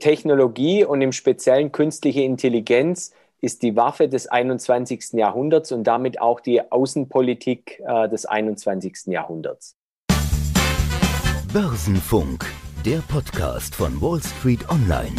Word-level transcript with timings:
Technologie 0.00 0.84
und 0.84 1.00
im 1.02 1.12
Speziellen 1.12 1.70
künstliche 1.70 2.22
Intelligenz 2.22 3.12
ist 3.40 3.62
die 3.62 3.76
Waffe 3.76 4.08
des 4.08 4.26
21. 4.26 5.12
Jahrhunderts 5.12 5.70
und 5.70 5.84
damit 5.84 6.20
auch 6.20 6.40
die 6.40 6.72
Außenpolitik 6.72 7.80
äh, 7.86 8.08
des 8.08 8.26
21. 8.26 9.06
Jahrhunderts. 9.06 9.76
Börsenfunk, 11.52 12.44
der 12.84 12.98
Podcast 13.08 13.76
von 13.76 14.00
Wall 14.00 14.20
Street 14.20 14.68
Online. 14.68 15.14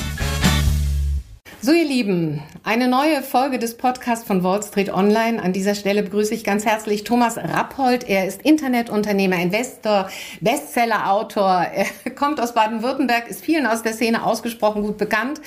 So, 1.66 1.72
ihr 1.72 1.84
Lieben, 1.84 2.44
eine 2.64 2.88
neue 2.88 3.24
Folge 3.24 3.58
des 3.58 3.76
Podcasts 3.76 4.24
von 4.24 4.44
Wall 4.44 4.62
Street 4.62 4.94
Online. 4.94 5.42
An 5.42 5.52
dieser 5.52 5.74
Stelle 5.74 6.04
begrüße 6.04 6.36
ich 6.36 6.44
ganz 6.44 6.64
herzlich 6.64 7.06
Thomas 7.06 7.38
Rappold. 7.38 8.08
Er 8.08 8.28
ist 8.28 8.44
Internetunternehmer, 8.44 9.38
Investor, 9.38 10.08
Bestsellerautor. 10.42 11.66
Er 11.74 12.12
kommt 12.16 12.40
aus 12.40 12.54
Baden-Württemberg, 12.54 13.28
ist 13.30 13.44
vielen 13.44 13.66
aus 13.66 13.82
der 13.82 13.94
Szene 13.94 14.24
ausgesprochen 14.24 14.84
gut 14.84 15.00
bekannt. 15.00 15.42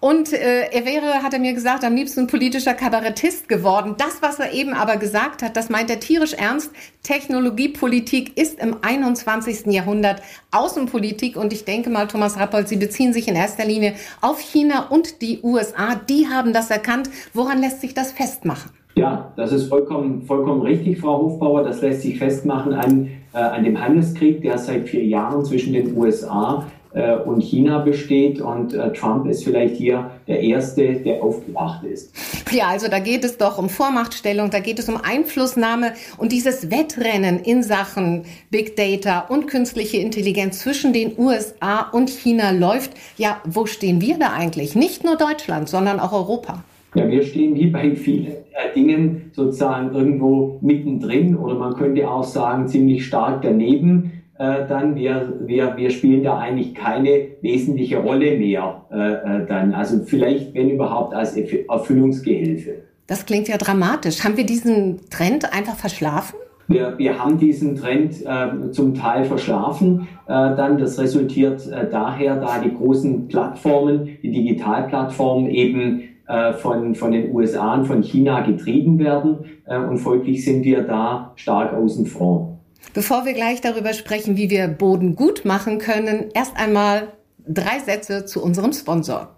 Und 0.00 0.32
äh, 0.32 0.70
er 0.70 0.86
wäre, 0.86 1.22
hat 1.22 1.34
er 1.34 1.38
mir 1.38 1.52
gesagt, 1.52 1.84
am 1.84 1.94
liebsten 1.94 2.28
politischer 2.28 2.72
Kabarettist 2.72 3.46
geworden. 3.46 3.94
Das, 3.98 4.22
was 4.22 4.38
er 4.38 4.52
eben 4.54 4.72
aber 4.72 4.96
gesagt 4.96 5.42
hat, 5.42 5.54
das 5.54 5.68
meint 5.68 5.90
er 5.90 6.00
tierisch 6.00 6.32
ernst. 6.32 6.70
Technologiepolitik 7.02 8.38
ist 8.38 8.58
im 8.58 8.78
21. 8.80 9.66
Jahrhundert 9.66 10.22
Außenpolitik. 10.50 11.36
Und 11.36 11.52
ich 11.52 11.66
denke 11.66 11.90
mal, 11.90 12.08
Thomas 12.08 12.38
Rappold, 12.38 12.68
Sie 12.68 12.76
beziehen 12.76 13.12
sich 13.12 13.28
in 13.28 13.36
erster 13.36 13.66
Linie 13.66 13.96
auf 14.22 14.40
China 14.40 14.86
und 14.88 15.20
die 15.20 15.42
USA. 15.42 15.57
USA, 15.58 15.96
die 16.08 16.28
haben 16.28 16.52
das 16.52 16.70
erkannt. 16.70 17.10
Woran 17.34 17.60
lässt 17.60 17.80
sich 17.80 17.94
das 17.94 18.12
festmachen? 18.12 18.70
Ja, 18.94 19.32
das 19.36 19.52
ist 19.52 19.68
vollkommen, 19.68 20.22
vollkommen 20.22 20.62
richtig, 20.62 20.98
Frau 20.98 21.18
Hofbauer. 21.22 21.62
Das 21.62 21.82
lässt 21.82 22.02
sich 22.02 22.18
festmachen 22.18 22.72
an, 22.72 23.10
äh, 23.32 23.38
an 23.38 23.64
dem 23.64 23.80
Handelskrieg, 23.80 24.42
der 24.42 24.58
seit 24.58 24.88
vier 24.88 25.04
Jahren 25.04 25.44
zwischen 25.44 25.72
den 25.72 25.96
USA 25.96 26.66
und 26.92 27.42
China 27.42 27.78
besteht. 27.78 28.40
Und 28.40 28.74
äh, 28.74 28.92
Trump 28.92 29.26
ist 29.26 29.44
vielleicht 29.44 29.76
hier 29.76 30.10
der 30.26 30.40
Erste, 30.40 30.94
der 30.94 31.22
aufgewacht 31.22 31.84
ist. 31.84 32.14
Ja, 32.50 32.68
also 32.68 32.88
da 32.88 32.98
geht 32.98 33.24
es 33.24 33.36
doch 33.36 33.58
um 33.58 33.68
Vormachtstellung, 33.68 34.50
da 34.50 34.60
geht 34.60 34.78
es 34.78 34.88
um 34.88 34.96
Einflussnahme 34.96 35.92
und 36.16 36.32
dieses 36.32 36.70
Wettrennen 36.70 37.40
in 37.40 37.62
Sachen 37.62 38.24
Big 38.50 38.76
Data 38.76 39.20
und 39.20 39.48
künstliche 39.48 39.98
Intelligenz 39.98 40.60
zwischen 40.60 40.92
den 40.92 41.18
USA 41.18 41.82
und 41.92 42.10
China 42.10 42.50
läuft. 42.50 42.92
Ja, 43.16 43.40
wo 43.44 43.66
stehen 43.66 44.00
wir 44.00 44.18
da 44.18 44.32
eigentlich? 44.32 44.74
Nicht 44.74 45.04
nur 45.04 45.16
Deutschland, 45.16 45.68
sondern 45.68 46.00
auch 46.00 46.12
Europa. 46.12 46.64
Ja, 46.94 47.08
wir 47.08 47.22
stehen 47.22 47.54
wie 47.54 47.66
bei 47.66 47.94
vielen 47.94 48.26
äh, 48.26 48.74
Dingen 48.74 49.30
sozusagen 49.34 49.94
irgendwo 49.94 50.58
mittendrin 50.62 51.36
oder 51.36 51.54
man 51.54 51.74
könnte 51.74 52.10
auch 52.10 52.24
sagen 52.24 52.66
ziemlich 52.66 53.04
stark 53.04 53.42
daneben 53.42 54.10
äh, 54.14 54.17
dann 54.38 54.94
wir, 54.94 55.34
wir, 55.40 55.76
wir 55.76 55.90
spielen 55.90 56.22
da 56.22 56.38
eigentlich 56.38 56.74
keine 56.74 57.28
wesentliche 57.40 57.98
Rolle 57.98 58.38
mehr 58.38 58.84
äh, 58.90 59.12
äh, 59.42 59.46
dann. 59.46 59.74
Also 59.74 60.04
vielleicht, 60.04 60.54
wenn 60.54 60.70
überhaupt, 60.70 61.14
als 61.14 61.36
Erfüllungsgehilfe. 61.36 62.82
Das 63.08 63.26
klingt 63.26 63.48
ja 63.48 63.56
dramatisch. 63.56 64.22
Haben 64.22 64.36
wir 64.36 64.46
diesen 64.46 65.08
Trend 65.10 65.52
einfach 65.52 65.76
verschlafen? 65.76 66.36
Wir, 66.68 66.98
wir 66.98 67.18
haben 67.18 67.38
diesen 67.38 67.76
Trend 67.76 68.14
äh, 68.26 68.70
zum 68.72 68.94
Teil 68.94 69.24
verschlafen. 69.24 70.06
Äh, 70.26 70.28
dann 70.28 70.76
das 70.78 70.98
resultiert 70.98 71.66
äh, 71.66 71.88
daher, 71.90 72.36
da 72.36 72.60
die 72.60 72.74
großen 72.74 73.26
Plattformen, 73.26 74.18
die 74.22 74.30
Digitalplattformen 74.30 75.48
eben 75.48 76.02
äh, 76.28 76.52
von, 76.52 76.94
von 76.94 77.12
den 77.12 77.34
USA 77.34 77.74
und 77.74 77.86
von 77.86 78.02
China 78.02 78.42
getrieben 78.42 78.98
werden. 78.98 79.38
Äh, 79.64 79.78
und 79.78 79.96
folglich 79.96 80.44
sind 80.44 80.62
wir 80.62 80.82
da 80.82 81.32
stark 81.36 81.72
außen 81.72 82.04
vor. 82.04 82.47
Bevor 82.94 83.24
wir 83.24 83.32
gleich 83.34 83.60
darüber 83.60 83.92
sprechen, 83.92 84.36
wie 84.36 84.50
wir 84.50 84.68
Boden 84.68 85.14
gut 85.16 85.44
machen 85.44 85.78
können, 85.78 86.30
erst 86.34 86.56
einmal 86.56 87.12
drei 87.46 87.78
Sätze 87.80 88.24
zu 88.24 88.42
unserem 88.42 88.72
Sponsor. 88.72 89.36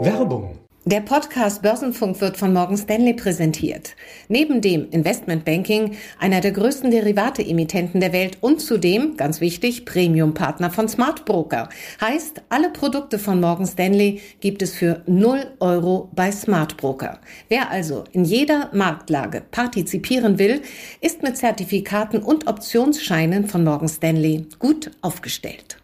Werbung. 0.00 0.61
Der 0.84 1.00
Podcast 1.00 1.62
Börsenfunk 1.62 2.20
wird 2.20 2.36
von 2.36 2.52
Morgan 2.52 2.76
Stanley 2.76 3.14
präsentiert. 3.14 3.94
Neben 4.28 4.60
dem 4.60 4.90
Investmentbanking 4.90 5.94
einer 6.18 6.40
der 6.40 6.50
größten 6.50 6.90
Derivate-Emittenten 6.90 8.00
der 8.00 8.12
Welt 8.12 8.38
und 8.40 8.60
zudem, 8.60 9.16
ganz 9.16 9.40
wichtig, 9.40 9.84
Premium-Partner 9.84 10.72
von 10.72 10.88
Smart 10.88 11.24
Broker. 11.24 11.68
Heißt, 12.00 12.42
alle 12.48 12.68
Produkte 12.68 13.20
von 13.20 13.40
Morgan 13.40 13.66
Stanley 13.66 14.20
gibt 14.40 14.60
es 14.60 14.74
für 14.74 15.02
0 15.06 15.52
Euro 15.60 16.10
bei 16.16 16.32
Smart 16.32 16.76
Broker. 16.76 17.20
Wer 17.48 17.70
also 17.70 18.02
in 18.10 18.24
jeder 18.24 18.68
Marktlage 18.72 19.40
partizipieren 19.52 20.40
will, 20.40 20.62
ist 21.00 21.22
mit 21.22 21.36
Zertifikaten 21.36 22.20
und 22.20 22.48
Optionsscheinen 22.48 23.46
von 23.46 23.62
Morgan 23.62 23.88
Stanley 23.88 24.48
gut 24.58 24.90
aufgestellt. 25.00 25.76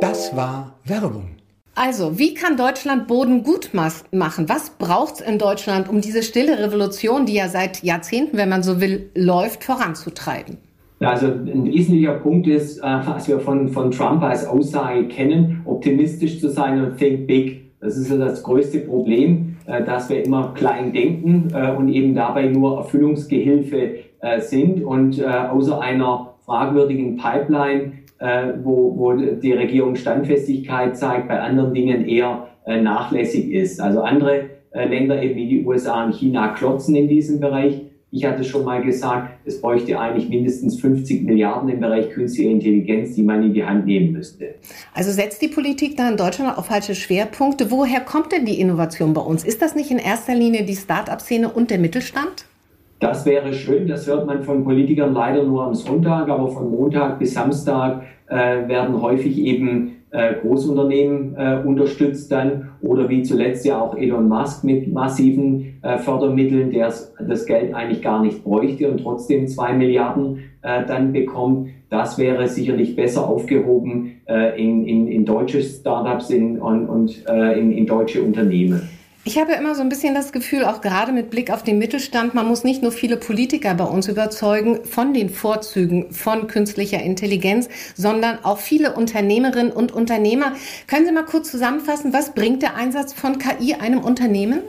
Das 0.00 0.34
war 0.34 0.74
Werbung. 0.84 1.36
Also, 1.78 2.18
wie 2.18 2.32
kann 2.32 2.56
Deutschland 2.56 3.06
Boden 3.06 3.42
gut 3.42 3.72
machen? 3.74 4.48
Was 4.48 4.70
braucht 4.70 5.16
es 5.16 5.20
in 5.20 5.38
Deutschland, 5.38 5.90
um 5.90 6.00
diese 6.00 6.22
stille 6.22 6.58
Revolution, 6.58 7.26
die 7.26 7.34
ja 7.34 7.48
seit 7.48 7.82
Jahrzehnten, 7.82 8.38
wenn 8.38 8.48
man 8.48 8.62
so 8.62 8.80
will, 8.80 9.10
läuft, 9.14 9.62
voranzutreiben? 9.62 10.56
Also 11.00 11.26
ein 11.26 11.66
wesentlicher 11.66 12.14
Punkt 12.14 12.46
ist, 12.46 12.78
äh, 12.78 12.82
was 12.82 13.28
wir 13.28 13.40
von, 13.40 13.68
von 13.68 13.90
Trump 13.90 14.22
als 14.22 14.46
Aussage 14.46 15.06
kennen, 15.08 15.60
optimistisch 15.66 16.40
zu 16.40 16.48
sein 16.48 16.82
und 16.82 16.96
think 16.96 17.26
big. 17.26 17.70
Das 17.80 17.98
ist 17.98 18.10
ja 18.10 18.16
das 18.16 18.42
größte 18.42 18.78
Problem, 18.78 19.58
äh, 19.66 19.84
dass 19.84 20.08
wir 20.08 20.24
immer 20.24 20.54
klein 20.54 20.94
denken 20.94 21.50
äh, 21.52 21.72
und 21.72 21.90
eben 21.90 22.14
dabei 22.14 22.46
nur 22.46 22.78
Erfüllungsgehilfe 22.78 23.96
sind 24.38 24.82
und 24.82 25.22
außer 25.22 25.78
einer 25.78 26.34
fragwürdigen 26.46 27.16
Pipeline 27.16 27.92
äh, 28.18 28.52
wo, 28.62 28.96
wo 28.96 29.12
die 29.12 29.52
Regierung 29.52 29.96
Standfestigkeit 29.96 30.96
zeigt, 30.96 31.28
bei 31.28 31.40
anderen 31.40 31.74
Dingen 31.74 32.06
eher 32.06 32.48
äh, 32.66 32.80
nachlässig 32.80 33.50
ist. 33.50 33.80
Also 33.80 34.02
andere 34.02 34.50
äh, 34.70 34.86
Länder 34.86 35.22
eben 35.22 35.36
wie 35.36 35.48
die 35.48 35.64
USA 35.64 36.04
und 36.04 36.14
China 36.14 36.48
klotzen 36.48 36.96
in 36.96 37.08
diesem 37.08 37.40
Bereich. 37.40 37.82
Ich 38.12 38.24
hatte 38.24 38.44
schon 38.44 38.64
mal 38.64 38.82
gesagt, 38.82 39.30
es 39.44 39.60
bräuchte 39.60 39.98
eigentlich 39.98 40.28
mindestens 40.28 40.80
50 40.80 41.24
Milliarden 41.24 41.68
im 41.68 41.80
Bereich 41.80 42.08
künstliche 42.10 42.48
Intelligenz, 42.48 43.14
die 43.14 43.22
man 43.22 43.42
in 43.42 43.52
die 43.52 43.64
Hand 43.64 43.84
nehmen 43.84 44.12
müsste. 44.12 44.54
Also 44.94 45.10
setzt 45.10 45.42
die 45.42 45.48
Politik 45.48 45.96
da 45.96 46.08
in 46.08 46.16
Deutschland 46.16 46.56
auf 46.56 46.66
falsche 46.66 46.94
Schwerpunkte? 46.94 47.70
Woher 47.70 48.00
kommt 48.00 48.32
denn 48.32 48.46
die 48.46 48.58
Innovation 48.58 49.12
bei 49.12 49.20
uns? 49.20 49.44
Ist 49.44 49.60
das 49.60 49.74
nicht 49.74 49.90
in 49.90 49.98
erster 49.98 50.34
Linie 50.34 50.64
die 50.64 50.76
Start-up-Szene 50.76 51.50
und 51.50 51.70
der 51.70 51.78
Mittelstand? 51.78 52.45
Das 52.98 53.26
wäre 53.26 53.52
schön, 53.52 53.86
das 53.86 54.06
hört 54.06 54.26
man 54.26 54.42
von 54.42 54.64
Politikern 54.64 55.12
leider 55.12 55.42
nur 55.42 55.64
am 55.64 55.74
Sonntag, 55.74 56.30
aber 56.30 56.48
von 56.48 56.70
Montag 56.70 57.18
bis 57.18 57.34
Samstag 57.34 58.02
äh, 58.26 58.66
werden 58.68 59.02
häufig 59.02 59.38
eben 59.38 59.96
äh, 60.10 60.34
Großunternehmen 60.40 61.36
äh, 61.36 61.60
unterstützt 61.62 62.32
dann 62.32 62.70
oder 62.80 63.08
wie 63.10 63.22
zuletzt 63.22 63.66
ja 63.66 63.78
auch 63.80 63.96
Elon 63.96 64.28
Musk 64.28 64.64
mit 64.64 64.90
massiven 64.90 65.78
äh, 65.82 65.98
Fördermitteln, 65.98 66.70
der 66.70 66.90
das 67.20 67.44
Geld 67.44 67.74
eigentlich 67.74 68.00
gar 68.00 68.22
nicht 68.22 68.42
bräuchte 68.42 68.90
und 68.90 69.02
trotzdem 69.02 69.46
zwei 69.46 69.74
Milliarden 69.74 70.38
äh, 70.62 70.86
dann 70.86 71.12
bekommt. 71.12 71.68
Das 71.90 72.16
wäre 72.16 72.48
sicherlich 72.48 72.96
besser 72.96 73.28
aufgehoben 73.28 74.22
äh, 74.26 74.58
in, 74.58 74.86
in, 74.86 75.06
in 75.06 75.24
deutsche 75.26 75.60
Startups 75.60 76.30
in, 76.30 76.58
und, 76.58 76.88
und 76.88 77.24
äh, 77.28 77.58
in, 77.58 77.72
in 77.72 77.84
deutsche 77.84 78.22
Unternehmen. 78.22 78.88
Ich 79.28 79.40
habe 79.40 79.54
immer 79.54 79.74
so 79.74 79.82
ein 79.82 79.88
bisschen 79.88 80.14
das 80.14 80.30
Gefühl, 80.30 80.64
auch 80.64 80.80
gerade 80.80 81.10
mit 81.10 81.30
Blick 81.30 81.50
auf 81.50 81.64
den 81.64 81.78
Mittelstand, 81.78 82.34
man 82.34 82.46
muss 82.46 82.62
nicht 82.62 82.80
nur 82.80 82.92
viele 82.92 83.16
Politiker 83.16 83.74
bei 83.74 83.82
uns 83.82 84.06
überzeugen 84.06 84.84
von 84.84 85.14
den 85.14 85.30
Vorzügen 85.30 86.12
von 86.12 86.46
künstlicher 86.46 87.02
Intelligenz, 87.02 87.68
sondern 87.96 88.38
auch 88.44 88.58
viele 88.58 88.94
Unternehmerinnen 88.94 89.72
und 89.72 89.90
Unternehmer. 89.90 90.52
Können 90.86 91.06
Sie 91.06 91.12
mal 91.12 91.24
kurz 91.24 91.50
zusammenfassen, 91.50 92.12
was 92.12 92.34
bringt 92.34 92.62
der 92.62 92.76
Einsatz 92.76 93.14
von 93.14 93.38
KI 93.38 93.74
einem 93.74 93.98
Unternehmen? 93.98 94.60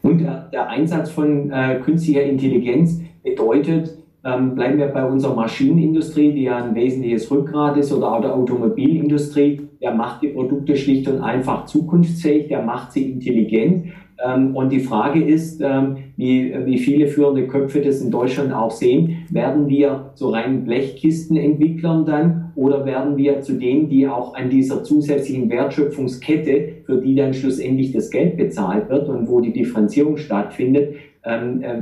Und 0.00 0.20
der, 0.20 0.48
der 0.50 0.66
Einsatz 0.68 1.10
von 1.10 1.50
äh, 1.50 1.78
künstlicher 1.84 2.22
Intelligenz 2.22 3.00
bedeutet, 3.22 3.98
ähm, 4.24 4.54
bleiben 4.54 4.78
wir 4.78 4.86
bei 4.86 5.04
unserer 5.04 5.34
Maschinenindustrie, 5.34 6.32
die 6.32 6.44
ja 6.44 6.56
ein 6.56 6.74
wesentliches 6.74 7.30
Rückgrat 7.30 7.76
ist, 7.76 7.92
oder 7.92 8.14
auch 8.14 8.20
der 8.20 8.34
Automobilindustrie, 8.34 9.60
der 9.80 9.94
macht 9.94 10.22
die 10.22 10.28
Produkte 10.28 10.76
schlicht 10.76 11.08
und 11.08 11.20
einfach 11.20 11.66
zukunftsfähig, 11.66 12.48
der 12.48 12.62
macht 12.62 12.92
sie 12.92 13.10
intelligent. 13.10 13.88
Ähm, 14.24 14.56
und 14.56 14.70
die 14.70 14.80
Frage 14.80 15.22
ist, 15.22 15.60
ähm, 15.60 15.96
wie, 16.16 16.54
wie 16.64 16.78
viele 16.78 17.08
führende 17.08 17.46
Köpfe 17.46 17.80
das 17.80 18.00
in 18.00 18.10
Deutschland 18.10 18.52
auch 18.52 18.70
sehen, 18.70 19.26
werden 19.30 19.68
wir 19.68 20.12
zu 20.14 20.28
reinen 20.28 20.64
Blechkistenentwicklern 20.64 22.06
dann 22.06 22.52
oder 22.54 22.86
werden 22.86 23.16
wir 23.16 23.40
zu 23.40 23.54
denen, 23.54 23.88
die 23.88 24.06
auch 24.08 24.34
an 24.34 24.48
dieser 24.48 24.84
zusätzlichen 24.84 25.50
Wertschöpfungskette, 25.50 26.84
für 26.86 26.98
die 26.98 27.14
dann 27.14 27.34
schlussendlich 27.34 27.92
das 27.92 28.10
Geld 28.10 28.36
bezahlt 28.36 28.88
wird 28.88 29.08
und 29.08 29.28
wo 29.28 29.40
die 29.40 29.52
Differenzierung 29.52 30.16
stattfindet, 30.16 30.94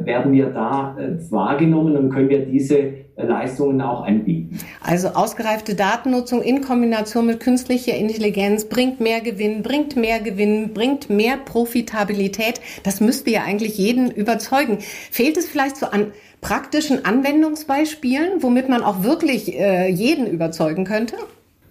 werden 0.04 0.32
wir 0.32 0.50
da 0.50 0.96
äh, 0.98 1.18
wahrgenommen 1.30 1.96
und 1.96 2.10
können 2.10 2.28
wir 2.28 2.46
diese 2.46 2.78
äh, 2.78 3.02
Leistungen 3.16 3.80
auch 3.80 4.04
anbieten. 4.06 4.58
Also 4.80 5.08
ausgereifte 5.08 5.74
Datennutzung 5.74 6.42
in 6.42 6.60
Kombination 6.60 7.26
mit 7.26 7.40
künstlicher 7.40 7.94
Intelligenz 7.94 8.66
bringt 8.66 9.00
mehr 9.00 9.20
Gewinn, 9.20 9.62
bringt 9.62 9.96
mehr 9.96 10.20
Gewinn, 10.20 10.72
bringt 10.72 11.10
mehr 11.10 11.36
Profitabilität. 11.36 12.60
Das 12.84 13.00
müsste 13.00 13.30
ja 13.30 13.42
eigentlich 13.42 13.76
jeden 13.78 14.10
überzeugen. 14.10 14.78
Fehlt 15.10 15.36
es 15.36 15.48
vielleicht 15.48 15.76
so 15.76 15.86
an 15.86 16.12
praktischen 16.40 17.04
Anwendungsbeispielen, 17.04 18.42
womit 18.42 18.68
man 18.68 18.82
auch 18.82 19.02
wirklich 19.02 19.58
äh, 19.58 19.88
jeden 19.88 20.26
überzeugen 20.26 20.84
könnte? 20.84 21.16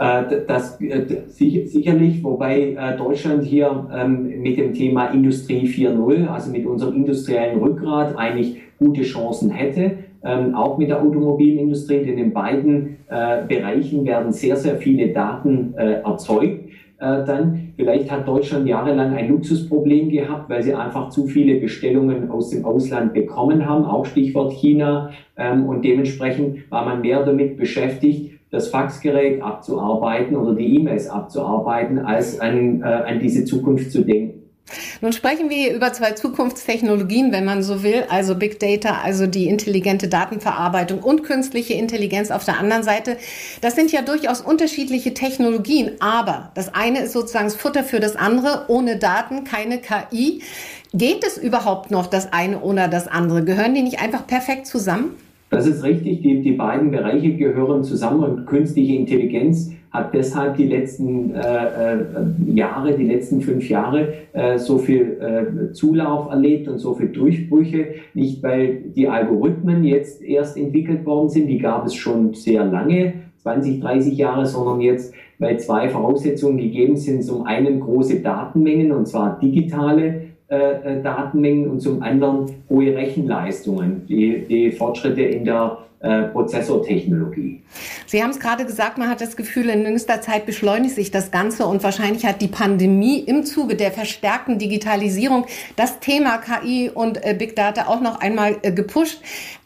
Äh, 0.01 0.45
das, 0.47 0.81
äh, 0.81 1.05
sicherlich, 1.27 2.23
wobei 2.23 2.75
äh, 2.75 2.97
Deutschland 2.97 3.43
hier 3.43 3.87
ähm, 3.93 4.41
mit 4.41 4.57
dem 4.57 4.73
Thema 4.73 5.09
Industrie 5.13 5.67
4.0, 5.67 6.25
also 6.25 6.51
mit 6.51 6.65
unserem 6.65 6.95
industriellen 6.95 7.59
Rückgrat, 7.59 8.17
eigentlich 8.17 8.57
gute 8.79 9.03
Chancen 9.03 9.51
hätte, 9.51 9.91
ähm, 10.23 10.55
auch 10.55 10.79
mit 10.79 10.89
der 10.89 11.03
Automobilindustrie, 11.03 12.03
denn 12.03 12.17
in 12.17 12.33
beiden 12.33 12.97
Bereichen 13.47 14.05
werden 14.05 14.31
sehr, 14.31 14.55
sehr 14.55 14.77
viele 14.77 15.09
Daten 15.09 15.73
erzeugt. 15.73 16.69
Dann 16.97 17.73
vielleicht 17.75 18.09
hat 18.09 18.25
Deutschland 18.25 18.65
jahrelang 18.69 19.13
ein 19.13 19.27
Luxusproblem 19.27 20.07
gehabt, 20.07 20.49
weil 20.49 20.63
sie 20.63 20.73
einfach 20.73 21.09
zu 21.09 21.27
viele 21.27 21.59
Bestellungen 21.59 22.31
aus 22.31 22.51
dem 22.51 22.63
Ausland 22.63 23.13
bekommen 23.13 23.65
haben, 23.65 23.83
auch 23.83 24.05
Stichwort 24.05 24.53
China. 24.53 25.09
Ähm, 25.35 25.65
und 25.65 25.83
dementsprechend 25.83 26.71
war 26.71 26.85
man 26.85 27.01
mehr 27.01 27.25
damit 27.25 27.57
beschäftigt, 27.57 28.40
das 28.51 28.67
Faxgerät 28.67 29.41
abzuarbeiten 29.41 30.35
oder 30.35 30.53
die 30.53 30.75
E-Mails 30.75 31.09
abzuarbeiten, 31.09 31.99
als 31.99 32.39
an, 32.39 32.81
äh, 32.81 32.85
an 32.85 33.19
diese 33.19 33.45
Zukunft 33.45 33.91
zu 33.91 34.03
denken. 34.03 34.41
Nun 35.01 35.13
sprechen 35.13 35.49
wir 35.49 35.57
hier 35.57 35.73
über 35.73 35.91
zwei 35.91 36.11
Zukunftstechnologien, 36.11 37.31
wenn 37.31 37.45
man 37.45 37.63
so 37.63 37.83
will, 37.83 38.05
also 38.09 38.35
Big 38.35 38.59
Data, 38.59 39.01
also 39.03 39.27
die 39.27 39.47
intelligente 39.47 40.07
Datenverarbeitung 40.07 40.99
und 40.99 41.23
künstliche 41.23 41.73
Intelligenz 41.73 42.31
auf 42.31 42.45
der 42.45 42.59
anderen 42.59 42.83
Seite. 42.83 43.17
Das 43.61 43.75
sind 43.75 43.91
ja 43.91 44.01
durchaus 44.01 44.41
unterschiedliche 44.41 45.13
Technologien, 45.13 45.91
aber 45.99 46.51
das 46.55 46.73
eine 46.73 47.01
ist 47.01 47.13
sozusagen 47.13 47.45
das 47.45 47.55
Futter 47.55 47.83
für 47.83 47.99
das 47.99 48.15
andere, 48.15 48.65
ohne 48.67 48.97
Daten 48.97 49.43
keine 49.43 49.79
KI. 49.79 50.41
Geht 50.93 51.25
es 51.25 51.37
überhaupt 51.37 51.91
noch 51.91 52.07
das 52.07 52.31
eine 52.31 52.59
oder 52.59 52.87
das 52.87 53.07
andere? 53.07 53.43
Gehören 53.43 53.73
die 53.73 53.81
nicht 53.81 54.01
einfach 54.01 54.27
perfekt 54.27 54.67
zusammen? 54.67 55.15
Das 55.51 55.67
ist 55.67 55.83
richtig, 55.83 56.21
die, 56.21 56.41
die 56.41 56.53
beiden 56.53 56.91
Bereiche 56.91 57.35
gehören 57.35 57.83
zusammen 57.83 58.23
und 58.23 58.45
künstliche 58.45 58.95
Intelligenz 58.95 59.73
hat 59.91 60.13
deshalb 60.13 60.55
die 60.55 60.67
letzten 60.67 61.35
äh, 61.35 61.95
äh, 61.95 61.97
Jahre, 62.53 62.93
die 62.93 63.03
letzten 63.03 63.41
fünf 63.41 63.67
Jahre 63.67 64.13
äh, 64.31 64.57
so 64.57 64.77
viel 64.77 65.19
äh, 65.19 65.73
Zulauf 65.73 66.29
erlebt 66.29 66.69
und 66.69 66.79
so 66.79 66.93
viel 66.93 67.09
Durchbrüche. 67.09 67.95
Nicht, 68.13 68.41
weil 68.41 68.77
die 68.95 69.09
Algorithmen 69.09 69.83
jetzt 69.83 70.21
erst 70.21 70.55
entwickelt 70.55 71.05
worden 71.05 71.27
sind, 71.27 71.47
die 71.47 71.57
gab 71.57 71.85
es 71.85 71.95
schon 71.95 72.33
sehr 72.33 72.63
lange, 72.63 73.15
20, 73.39 73.81
30 73.81 74.17
Jahre, 74.17 74.45
sondern 74.45 74.79
jetzt, 74.79 75.13
weil 75.37 75.59
zwei 75.59 75.89
Voraussetzungen 75.89 76.59
gegeben 76.59 76.95
sind. 76.95 77.25
Zum 77.25 77.43
einen 77.45 77.81
große 77.81 78.21
Datenmengen, 78.21 78.93
und 78.93 79.09
zwar 79.09 79.37
digitale 79.37 80.30
äh, 80.51 80.97
äh, 80.97 81.01
Datenmengen 81.01 81.69
und 81.69 81.79
zum 81.79 82.03
anderen 82.03 82.63
hohe 82.69 82.93
Rechenleistungen, 82.93 84.05
die, 84.05 84.45
die 84.49 84.73
Fortschritte 84.73 85.21
in 85.21 85.45
der 85.45 85.77
äh, 86.01 86.23
Prozessortechnologie. 86.23 87.61
Sie 88.05 88.21
haben 88.21 88.31
es 88.31 88.39
gerade 88.41 88.65
gesagt, 88.65 88.97
man 88.97 89.07
hat 89.07 89.21
das 89.21 89.37
Gefühl, 89.37 89.69
in 89.69 89.85
jüngster 89.85 90.19
Zeit 90.19 90.45
beschleunigt 90.45 90.95
sich 90.95 91.09
das 91.09 91.31
Ganze 91.31 91.65
und 91.65 91.85
wahrscheinlich 91.85 92.25
hat 92.25 92.41
die 92.41 92.49
Pandemie 92.49 93.19
im 93.19 93.45
Zuge 93.45 93.77
der 93.77 93.93
verstärkten 93.93 94.59
Digitalisierung 94.59 95.45
das 95.77 96.01
Thema 96.01 96.37
KI 96.39 96.91
und 96.93 97.25
äh, 97.25 97.33
Big 97.33 97.55
Data 97.55 97.87
auch 97.87 98.01
noch 98.01 98.19
einmal 98.19 98.55
gepusht. 98.59 99.21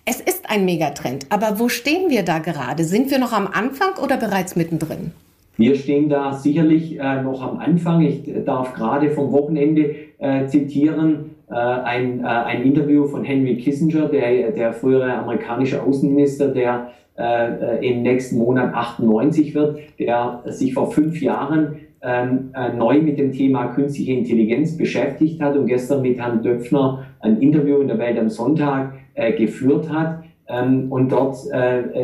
Es 0.05 0.21
ist 0.21 0.51
ein 0.51 0.65
Megatrend, 0.65 1.25
aber 1.29 1.57
wo 1.57 1.67
stehen 1.67 2.11
wir 2.11 2.21
da 2.21 2.38
gerade? 2.38 2.83
Sind 2.83 3.09
wir 3.09 3.17
noch 3.17 3.33
am 3.33 3.47
Anfang 3.47 3.95
oder 3.99 4.17
bereits 4.17 4.55
mittendrin? 4.55 5.13
Wir 5.57 5.75
stehen 5.75 6.09
da 6.09 6.33
sicherlich 6.33 6.99
äh, 6.99 7.21
noch 7.21 7.41
am 7.41 7.59
Anfang. 7.59 8.01
Ich 8.01 8.29
darf 8.45 8.73
gerade 8.73 9.11
vom 9.11 9.31
Wochenende 9.31 9.95
äh, 10.17 10.45
zitieren 10.47 11.31
äh, 11.49 11.53
ein, 11.53 12.21
äh, 12.21 12.27
ein 12.27 12.63
Interview 12.63 13.05
von 13.05 13.23
Henry 13.23 13.55
Kissinger, 13.57 14.09
der, 14.09 14.51
der 14.51 14.73
frühere 14.73 15.13
amerikanische 15.13 15.81
Außenminister, 15.81 16.49
der 16.49 16.91
äh, 17.17 17.87
im 17.87 18.01
nächsten 18.01 18.37
Monat 18.37 18.73
98 18.73 19.55
wird, 19.55 19.79
der 19.97 20.41
sich 20.47 20.73
vor 20.73 20.91
fünf 20.91 21.21
Jahren 21.21 21.75
ähm, 22.01 22.51
äh, 22.53 22.73
neu 22.73 23.01
mit 23.01 23.17
dem 23.17 23.31
Thema 23.31 23.67
künstliche 23.67 24.11
Intelligenz 24.11 24.75
beschäftigt 24.75 25.41
hat 25.41 25.55
und 25.55 25.67
gestern 25.67 26.01
mit 26.01 26.17
Herrn 26.17 26.43
Döpfner 26.43 27.05
ein 27.21 27.39
Interview 27.39 27.79
in 27.79 27.87
der 27.87 27.97
Welt 27.97 28.19
am 28.19 28.29
Sonntag 28.29 28.93
geführt 29.37 29.89
hat 29.89 30.25
ähm, 30.49 30.91
und 30.91 31.09
dort 31.09 31.37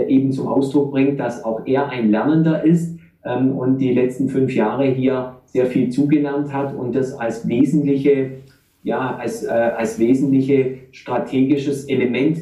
eben 0.07 0.31
zum 0.31 0.47
Ausdruck 0.47 0.91
bringt, 0.91 1.19
dass 1.19 1.43
auch 1.43 1.65
er 1.65 1.89
ein 1.89 2.09
Lernender 2.09 2.63
ist 2.63 3.00
ähm, 3.25 3.51
und 3.51 3.77
die 3.77 3.93
letzten 3.93 4.29
fünf 4.29 4.53
Jahre 4.53 4.85
hier 4.85 5.37
sehr 5.45 5.65
viel 5.65 5.89
zugelernt 5.89 6.53
hat 6.53 6.75
und 6.75 6.95
das 6.95 7.13
als 7.13 7.47
wesentliche, 7.47 8.31
ja, 8.83 9.15
als, 9.15 9.43
äh, 9.43 9.49
als 9.49 9.99
wesentliche 9.99 10.77
strategisches 10.91 11.85
Element 11.85 12.39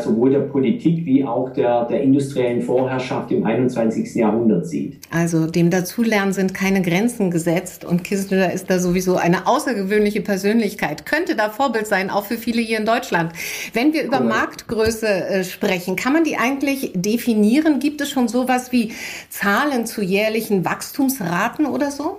sowohl 0.00 0.30
der 0.30 0.40
Politik 0.40 1.06
wie 1.06 1.24
auch 1.24 1.50
der, 1.52 1.86
der 1.86 2.02
industriellen 2.02 2.60
Vorherrschaft 2.60 3.32
im 3.32 3.44
21. 3.44 4.14
Jahrhundert 4.14 4.66
sieht. 4.66 4.98
Also 5.10 5.46
dem 5.46 5.70
Dazulernen 5.70 6.32
sind 6.32 6.52
keine 6.52 6.82
Grenzen 6.82 7.30
gesetzt 7.30 7.84
und 7.84 8.04
Kissinger 8.04 8.52
ist 8.52 8.68
da 8.68 8.78
sowieso 8.78 9.16
eine 9.16 9.46
außergewöhnliche 9.46 10.20
Persönlichkeit, 10.20 11.06
könnte 11.06 11.34
da 11.34 11.48
Vorbild 11.48 11.86
sein, 11.86 12.10
auch 12.10 12.26
für 12.26 12.36
viele 12.36 12.60
hier 12.60 12.78
in 12.78 12.86
Deutschland. 12.86 13.32
Wenn 13.72 13.92
wir 13.92 14.04
über 14.04 14.20
cool. 14.20 14.28
Marktgröße 14.28 15.06
äh, 15.06 15.44
sprechen, 15.44 15.96
kann 15.96 16.12
man 16.12 16.24
die 16.24 16.36
eigentlich 16.36 16.92
definieren? 16.94 17.80
Gibt 17.80 18.00
es 18.00 18.10
schon 18.10 18.28
sowas 18.28 18.72
wie 18.72 18.92
Zahlen 19.30 19.86
zu 19.86 20.02
jährlichen 20.02 20.64
Wachstumsraten 20.64 21.66
oder 21.66 21.90
so? 21.90 22.18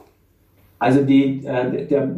Also 0.81 1.03
die, 1.03 1.45
äh, 1.45 1.85
der 1.85 2.09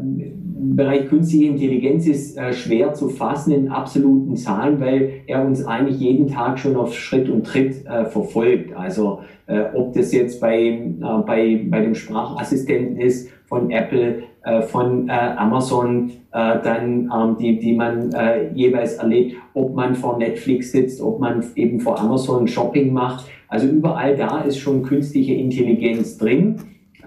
Bereich 0.75 1.09
künstliche 1.09 1.47
Intelligenz 1.47 2.07
ist 2.07 2.37
äh, 2.37 2.53
schwer 2.53 2.93
zu 2.93 3.09
fassen 3.09 3.51
in 3.51 3.67
absoluten 3.67 4.37
Zahlen, 4.37 4.79
weil 4.79 5.11
er 5.27 5.45
uns 5.45 5.65
eigentlich 5.65 5.99
jeden 5.99 6.27
Tag 6.27 6.57
schon 6.57 6.77
auf 6.77 6.95
Schritt 6.95 7.27
und 7.29 7.45
Tritt 7.45 7.85
äh, 7.85 8.05
verfolgt. 8.05 8.73
Also 8.73 9.19
äh, 9.47 9.63
ob 9.75 9.91
das 9.91 10.13
jetzt 10.13 10.39
bei, 10.39 10.59
äh, 10.59 10.93
bei, 11.27 11.65
bei 11.69 11.81
dem 11.81 11.93
Sprachassistenten 11.93 13.01
ist 13.01 13.29
von 13.47 13.69
Apple, 13.69 14.23
äh, 14.45 14.61
von 14.61 15.09
Amazon, 15.09 16.11
dann 16.31 17.11
ähm, 17.13 17.37
die, 17.39 17.59
die 17.59 17.73
man 17.73 18.09
jeweils 18.55 18.95
erlebt, 18.95 19.35
ob 19.53 19.75
man 19.75 19.93
vor 19.93 20.17
Netflix 20.17 20.71
sitzt, 20.71 20.99
ob 20.99 21.19
man 21.19 21.43
eben 21.55 21.79
vor 21.79 21.99
Amazon 21.99 22.47
Shopping 22.47 22.91
macht. 22.91 23.25
Also 23.47 23.67
überall 23.67 24.15
da 24.15 24.41
ist 24.41 24.57
schon 24.57 24.81
künstliche 24.81 25.35
Intelligenz 25.35 26.17
drin. 26.17 26.55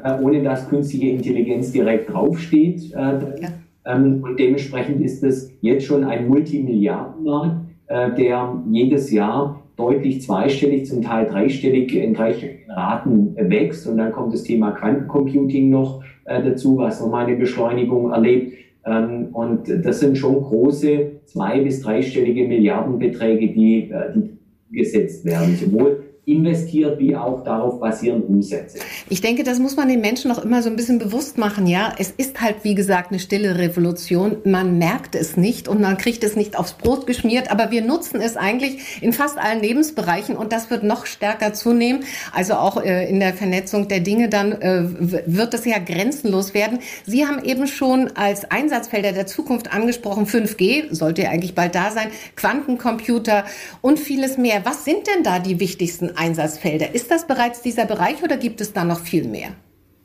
Äh, 0.06 0.22
ohne 0.22 0.42
dass 0.42 0.68
künstliche 0.68 1.08
Intelligenz 1.08 1.72
direkt 1.72 2.12
draufsteht. 2.12 2.92
Äh, 2.92 2.96
ja. 2.96 3.48
Ähm, 3.86 4.22
und 4.22 4.38
dementsprechend 4.38 5.00
ist 5.00 5.24
es 5.24 5.50
jetzt 5.62 5.84
schon 5.84 6.04
ein 6.04 6.28
Multimilliardenmarkt, 6.28 7.56
äh, 7.88 8.14
der 8.14 8.62
jedes 8.70 9.10
Jahr 9.10 9.62
deutlich 9.76 10.22
zweistellig, 10.22 10.86
zum 10.86 11.02
Teil 11.02 11.26
dreistellig 11.26 11.94
in 11.94 12.14
dreistelligen 12.14 12.70
Raten 12.70 13.34
wächst. 13.36 13.88
Und 13.88 13.98
dann 13.98 14.12
kommt 14.12 14.32
das 14.32 14.44
Thema 14.44 14.70
Quantencomputing 14.70 15.70
noch 15.70 16.02
dazu, 16.24 16.78
was 16.78 17.00
nochmal 17.00 17.26
eine 17.26 17.36
Beschleunigung 17.36 18.10
erlebt. 18.10 18.54
Ähm, 18.84 19.28
und 19.32 19.68
das 19.84 20.00
sind 20.00 20.18
schon 20.18 20.42
große 20.42 21.20
zwei- 21.24 21.60
bis 21.60 21.82
dreistellige 21.82 22.48
Milliardenbeträge, 22.48 23.48
die, 23.48 23.92
die 24.14 24.76
gesetzt 24.76 25.24
werden, 25.24 25.54
sowohl 25.54 26.05
investiert, 26.26 26.98
wie 26.98 27.14
auch 27.14 27.44
darauf 27.44 27.78
basieren 27.78 28.24
Umsätze. 28.24 28.80
Ich 29.08 29.20
denke, 29.20 29.44
das 29.44 29.60
muss 29.60 29.76
man 29.76 29.88
den 29.88 30.00
Menschen 30.00 30.28
noch 30.28 30.44
immer 30.44 30.60
so 30.60 30.68
ein 30.68 30.74
bisschen 30.74 30.98
bewusst 30.98 31.38
machen. 31.38 31.68
Ja, 31.68 31.94
es 31.98 32.10
ist 32.10 32.40
halt, 32.40 32.56
wie 32.64 32.74
gesagt, 32.74 33.12
eine 33.12 33.20
stille 33.20 33.58
Revolution. 33.58 34.38
Man 34.44 34.76
merkt 34.76 35.14
es 35.14 35.36
nicht 35.36 35.68
und 35.68 35.80
man 35.80 35.96
kriegt 35.96 36.24
es 36.24 36.34
nicht 36.34 36.58
aufs 36.58 36.72
Brot 36.72 37.06
geschmiert, 37.06 37.52
aber 37.52 37.70
wir 37.70 37.80
nutzen 37.80 38.20
es 38.20 38.36
eigentlich 38.36 39.00
in 39.00 39.12
fast 39.12 39.38
allen 39.38 39.60
Lebensbereichen 39.60 40.36
und 40.36 40.52
das 40.52 40.68
wird 40.68 40.82
noch 40.82 41.06
stärker 41.06 41.52
zunehmen. 41.52 42.02
Also 42.32 42.54
auch 42.54 42.82
äh, 42.82 43.08
in 43.08 43.20
der 43.20 43.32
Vernetzung 43.32 43.86
der 43.86 44.00
Dinge 44.00 44.28
dann 44.28 44.50
äh, 44.50 44.82
wird 45.26 45.54
es 45.54 45.64
ja 45.64 45.78
grenzenlos 45.78 46.54
werden. 46.54 46.80
Sie 47.04 47.24
haben 47.24 47.44
eben 47.44 47.68
schon 47.68 48.10
als 48.16 48.50
Einsatzfelder 48.50 49.12
der 49.12 49.28
Zukunft 49.28 49.72
angesprochen, 49.72 50.26
5G 50.26 50.92
sollte 50.92 51.22
ja 51.22 51.30
eigentlich 51.30 51.54
bald 51.54 51.76
da 51.76 51.92
sein, 51.92 52.08
Quantencomputer 52.34 53.44
und 53.80 54.00
vieles 54.00 54.38
mehr. 54.38 54.62
Was 54.64 54.84
sind 54.84 55.06
denn 55.06 55.22
da 55.22 55.38
die 55.38 55.60
wichtigsten 55.60 56.15
Einsatzfelder. 56.16 56.94
Ist 56.94 57.10
das 57.10 57.26
bereits 57.26 57.62
dieser 57.62 57.86
Bereich 57.86 58.22
oder 58.22 58.36
gibt 58.36 58.60
es 58.60 58.72
da 58.72 58.84
noch 58.84 59.00
viel 59.00 59.26
mehr? 59.26 59.48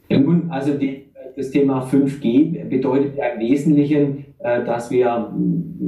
Ja, 0.10 0.20
nun, 0.20 0.50
also 0.50 0.74
die, 0.74 1.06
das 1.36 1.51
Thema 1.51 1.88
5G 1.88 2.65
bedeutet 2.65 3.15
ja 3.15 3.27
im 3.27 3.39
Wesentlichen, 3.39 4.25
äh, 4.39 4.63
dass 4.63 4.91
wir 4.91 5.34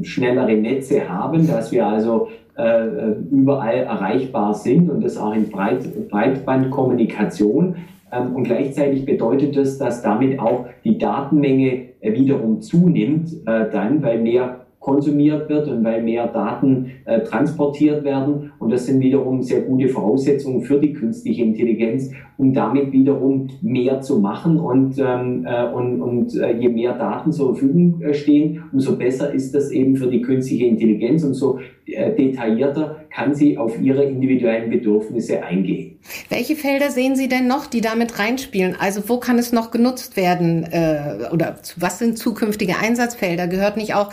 schnellere 0.03 0.53
Netze 0.53 1.09
haben, 1.09 1.47
dass 1.47 1.71
wir 1.71 1.85
also 1.85 2.29
äh, 2.55 2.85
überall 3.31 3.77
erreichbar 3.77 4.53
sind 4.53 4.89
und 4.89 5.03
das 5.03 5.17
auch 5.17 5.33
in 5.33 5.49
Breit, 5.49 6.09
Breitbandkommunikation. 6.09 7.75
Ähm, 8.11 8.35
und 8.35 8.43
gleichzeitig 8.43 9.05
bedeutet 9.05 9.57
das, 9.57 9.77
dass 9.77 10.01
damit 10.01 10.39
auch 10.39 10.67
die 10.83 10.97
Datenmenge 10.97 11.89
wiederum 12.01 12.61
zunimmt, 12.61 13.31
äh, 13.45 13.69
dann, 13.71 14.03
weil 14.03 14.19
mehr 14.19 14.62
konsumiert 14.83 15.47
wird 15.49 15.69
und 15.69 15.83
weil 15.85 16.03
mehr 16.03 16.27
Daten 16.27 16.91
äh, 17.05 17.21
transportiert 17.21 18.03
werden. 18.03 18.51
Und 18.59 18.69
das 18.69 18.85
sind 18.85 18.99
wiederum 18.99 19.41
sehr 19.41 19.61
gute 19.61 19.87
Voraussetzungen 19.87 20.61
für 20.61 20.77
die 20.77 20.91
künstliche 20.91 21.41
Intelligenz, 21.41 22.11
um 22.37 22.53
damit 22.53 22.91
wiederum 22.91 23.47
mehr 23.61 24.01
zu 24.01 24.19
machen. 24.19 24.59
Und, 24.59 24.99
ähm, 24.99 25.45
äh, 25.47 25.67
und, 25.71 26.01
und 26.01 26.35
äh, 26.35 26.51
je 26.57 26.67
mehr 26.67 26.97
Daten 26.97 27.31
zur 27.31 27.55
Verfügung 27.55 28.01
äh, 28.01 28.13
stehen, 28.13 28.63
umso 28.73 28.97
besser 28.97 29.33
ist 29.33 29.55
das 29.55 29.71
eben 29.71 29.95
für 29.95 30.07
die 30.07 30.21
künstliche 30.21 30.65
Intelligenz, 30.65 31.23
umso 31.23 31.59
äh, 31.85 32.13
detaillierter 32.15 33.05
kann 33.09 33.35
sie 33.35 33.57
auf 33.57 33.79
ihre 33.81 34.03
individuellen 34.03 34.69
Bedürfnisse 34.69 35.43
eingehen. 35.43 35.99
Welche 36.29 36.55
Felder 36.55 36.91
sehen 36.91 37.15
Sie 37.15 37.27
denn 37.27 37.47
noch, 37.47 37.65
die 37.65 37.81
damit 37.81 38.19
reinspielen? 38.19 38.75
Also 38.79 39.07
wo 39.07 39.17
kann 39.19 39.37
es 39.37 39.51
noch 39.51 39.71
genutzt 39.71 40.17
werden 40.17 40.63
äh, 40.71 41.29
oder 41.31 41.57
was 41.77 41.99
sind 41.99 42.17
zukünftige 42.17 42.77
Einsatzfelder? 42.81 43.47
Gehört 43.47 43.77
nicht 43.77 43.95
auch 43.95 44.11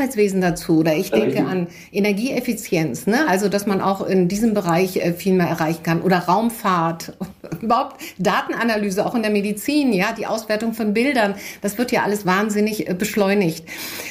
Gesundheitswesen 0.00 0.40
dazu? 0.40 0.78
Oder 0.78 0.96
ich 0.96 1.10
denke 1.10 1.44
an 1.44 1.66
Energieeffizienz, 1.92 3.06
ne? 3.06 3.28
also 3.28 3.48
dass 3.48 3.66
man 3.66 3.80
auch 3.80 4.06
in 4.06 4.28
diesem 4.28 4.54
Bereich 4.54 4.96
äh, 4.96 5.12
viel 5.12 5.34
mehr 5.34 5.46
erreichen 5.46 5.82
kann. 5.82 6.00
Oder 6.00 6.20
Raumfahrt, 6.20 7.12
überhaupt 7.60 8.00
Datenanalyse, 8.18 9.04
auch 9.04 9.14
in 9.14 9.22
der 9.22 9.30
Medizin, 9.30 9.92
ja, 9.92 10.12
die 10.12 10.26
Auswertung 10.26 10.72
von 10.72 10.94
Bildern, 10.94 11.34
das 11.60 11.76
wird 11.76 11.92
ja 11.92 12.02
alles 12.02 12.24
wahnsinnig 12.24 12.88
äh, 12.88 12.94
beschleunigt. 12.94 13.66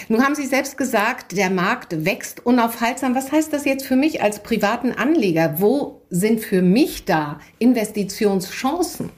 Nun 0.10 0.24
haben 0.24 0.36
Sie 0.36 0.46
selbst 0.46 0.78
gesagt, 0.78 1.36
der 1.36 1.50
Markt 1.50 2.06
wächst 2.06 2.46
unaufhaltsam. 2.46 3.16
Was 3.16 3.32
heißt 3.32 3.52
das 3.52 3.66
jetzt 3.66 3.86
für 3.86 3.96
mich 3.96 4.22
als 4.22 4.44
privaten 4.44 4.92
Anleger? 4.92 5.56
Wo 5.58 6.02
sind 6.10 6.42
für 6.42 6.62
mich 6.62 7.06
da 7.06 7.40
Investitionschancen? 7.58 9.10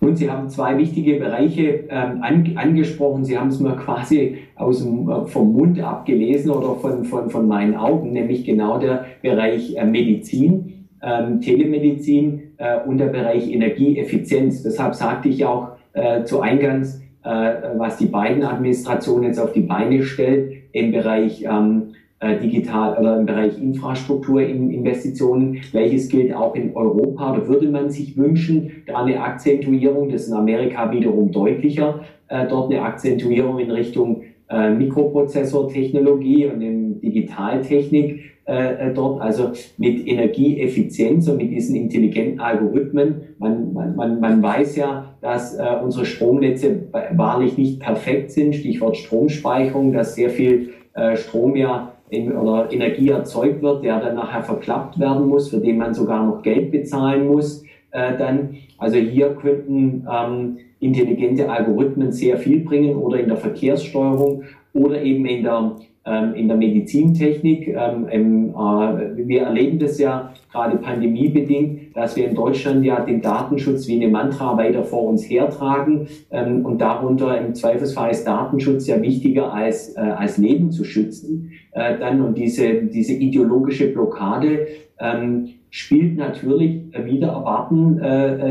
Und 0.00 0.16
Sie 0.16 0.30
haben 0.30 0.48
zwei 0.48 0.78
wichtige 0.78 1.16
Bereiche 1.16 1.84
ähm, 1.90 2.22
an, 2.22 2.52
angesprochen. 2.56 3.24
Sie 3.24 3.38
haben 3.38 3.48
es 3.48 3.60
mir 3.60 3.76
quasi 3.76 4.38
aus 4.56 4.82
dem, 4.82 5.08
äh, 5.10 5.26
vom 5.26 5.52
Mund 5.52 5.78
abgelesen 5.80 6.50
oder 6.50 6.74
von, 6.76 7.04
von, 7.04 7.28
von 7.28 7.46
meinen 7.46 7.74
Augen, 7.76 8.12
nämlich 8.12 8.44
genau 8.44 8.78
der 8.78 9.04
Bereich 9.22 9.76
äh, 9.76 9.84
Medizin, 9.84 10.88
ähm, 11.02 11.40
Telemedizin 11.42 12.54
äh, 12.56 12.78
und 12.86 12.98
der 12.98 13.06
Bereich 13.06 13.52
Energieeffizienz. 13.52 14.62
Deshalb 14.62 14.94
sagte 14.94 15.28
ich 15.28 15.44
auch 15.44 15.72
äh, 15.92 16.24
zu 16.24 16.40
Eingangs, 16.40 17.02
äh, 17.22 17.52
was 17.76 17.98
die 17.98 18.06
beiden 18.06 18.42
Administrationen 18.42 19.24
jetzt 19.24 19.38
auf 19.38 19.52
die 19.52 19.60
Beine 19.60 20.02
stellt 20.02 20.52
im 20.72 20.92
Bereich 20.92 21.44
ähm, 21.44 21.88
äh, 21.88 22.09
digital 22.22 22.98
oder 22.98 23.18
im 23.18 23.24
Bereich 23.24 23.60
Infrastrukturinvestitionen. 23.60 25.62
Welches 25.72 26.08
gilt 26.08 26.34
auch 26.34 26.54
in 26.54 26.76
Europa? 26.76 27.34
Da 27.34 27.48
würde 27.48 27.68
man 27.68 27.90
sich 27.90 28.16
wünschen, 28.16 28.82
da 28.86 29.04
eine 29.04 29.22
Akzentuierung, 29.22 30.10
das 30.10 30.22
ist 30.22 30.28
in 30.28 30.34
Amerika 30.34 30.92
wiederum 30.92 31.32
deutlicher, 31.32 32.00
äh, 32.28 32.46
dort 32.46 32.70
eine 32.70 32.82
Akzentuierung 32.82 33.58
in 33.58 33.70
Richtung 33.70 34.22
äh, 34.50 34.70
Mikroprozessortechnologie 34.70 36.46
und 36.46 36.60
in 36.60 37.00
Digitaltechnik 37.00 38.20
äh, 38.44 38.92
dort, 38.92 39.22
also 39.22 39.52
mit 39.78 40.06
Energieeffizienz 40.06 41.28
und 41.28 41.36
mit 41.36 41.52
diesen 41.52 41.76
intelligenten 41.76 42.40
Algorithmen. 42.40 43.22
Man, 43.38 43.72
man, 43.72 44.20
man, 44.20 44.42
weiß 44.42 44.76
ja, 44.76 45.14
dass 45.20 45.56
äh, 45.56 45.64
unsere 45.82 46.04
Stromnetze 46.04 46.88
wahrlich 47.12 47.56
nicht 47.56 47.80
perfekt 47.80 48.32
sind, 48.32 48.54
Stichwort 48.54 48.96
Stromspeicherung, 48.96 49.92
dass 49.92 50.16
sehr 50.16 50.30
viel 50.30 50.70
äh, 50.94 51.16
Strom 51.16 51.54
ja 51.54 51.92
oder 52.12 52.72
Energie 52.72 53.10
erzeugt 53.10 53.62
wird, 53.62 53.84
der 53.84 54.00
dann 54.00 54.16
nachher 54.16 54.42
verklappt 54.42 54.98
werden 54.98 55.26
muss, 55.26 55.48
für 55.48 55.58
den 55.58 55.78
man 55.78 55.94
sogar 55.94 56.24
noch 56.24 56.42
Geld 56.42 56.70
bezahlen 56.70 57.28
muss. 57.28 57.62
Äh, 57.92 58.16
dann, 58.18 58.56
also 58.78 58.96
hier 58.96 59.30
könnten 59.34 60.06
ähm, 60.10 60.58
intelligente 60.80 61.48
Algorithmen 61.50 62.12
sehr 62.12 62.38
viel 62.38 62.60
bringen 62.60 62.96
oder 62.96 63.20
in 63.20 63.28
der 63.28 63.36
Verkehrssteuerung 63.36 64.44
oder 64.72 65.02
eben 65.02 65.26
in 65.26 65.42
der 65.42 65.76
in 66.04 66.48
der 66.48 66.56
Medizintechnik. 66.56 67.68
Ähm, 67.68 68.48
äh, 68.50 69.28
wir 69.28 69.42
erleben 69.42 69.78
das 69.78 69.98
ja 69.98 70.32
gerade 70.50 70.78
pandemiebedingt, 70.78 71.94
dass 71.94 72.16
wir 72.16 72.26
in 72.26 72.34
Deutschland 72.34 72.84
ja 72.84 73.00
den 73.00 73.20
Datenschutz 73.20 73.86
wie 73.86 73.96
eine 73.96 74.08
Mantra 74.08 74.56
weiter 74.56 74.82
vor 74.82 75.04
uns 75.04 75.28
hertragen 75.28 76.08
ähm, 76.30 76.64
und 76.64 76.80
darunter 76.80 77.38
im 77.38 77.54
Zweifelsfall 77.54 78.10
ist 78.10 78.26
Datenschutz 78.26 78.86
ja 78.86 79.00
wichtiger 79.02 79.52
als, 79.52 79.94
äh, 79.96 80.00
als 80.00 80.38
Leben 80.38 80.70
zu 80.70 80.84
schützen. 80.84 81.52
Äh, 81.72 81.98
dann 81.98 82.22
und 82.22 82.38
diese, 82.38 82.84
diese 82.84 83.12
ideologische 83.12 83.88
Blockade 83.88 84.66
ähm, 84.98 85.50
spielt 85.68 86.16
natürlich 86.16 86.80
wieder 87.04 87.28
erwarten 87.28 87.98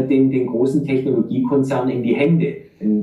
den, 0.07 0.31
den 0.31 0.47
großen 0.47 0.85
Technologiekonzernen 0.85 1.93
in 1.93 2.01
die 2.01 2.15
Hände. 2.15 2.55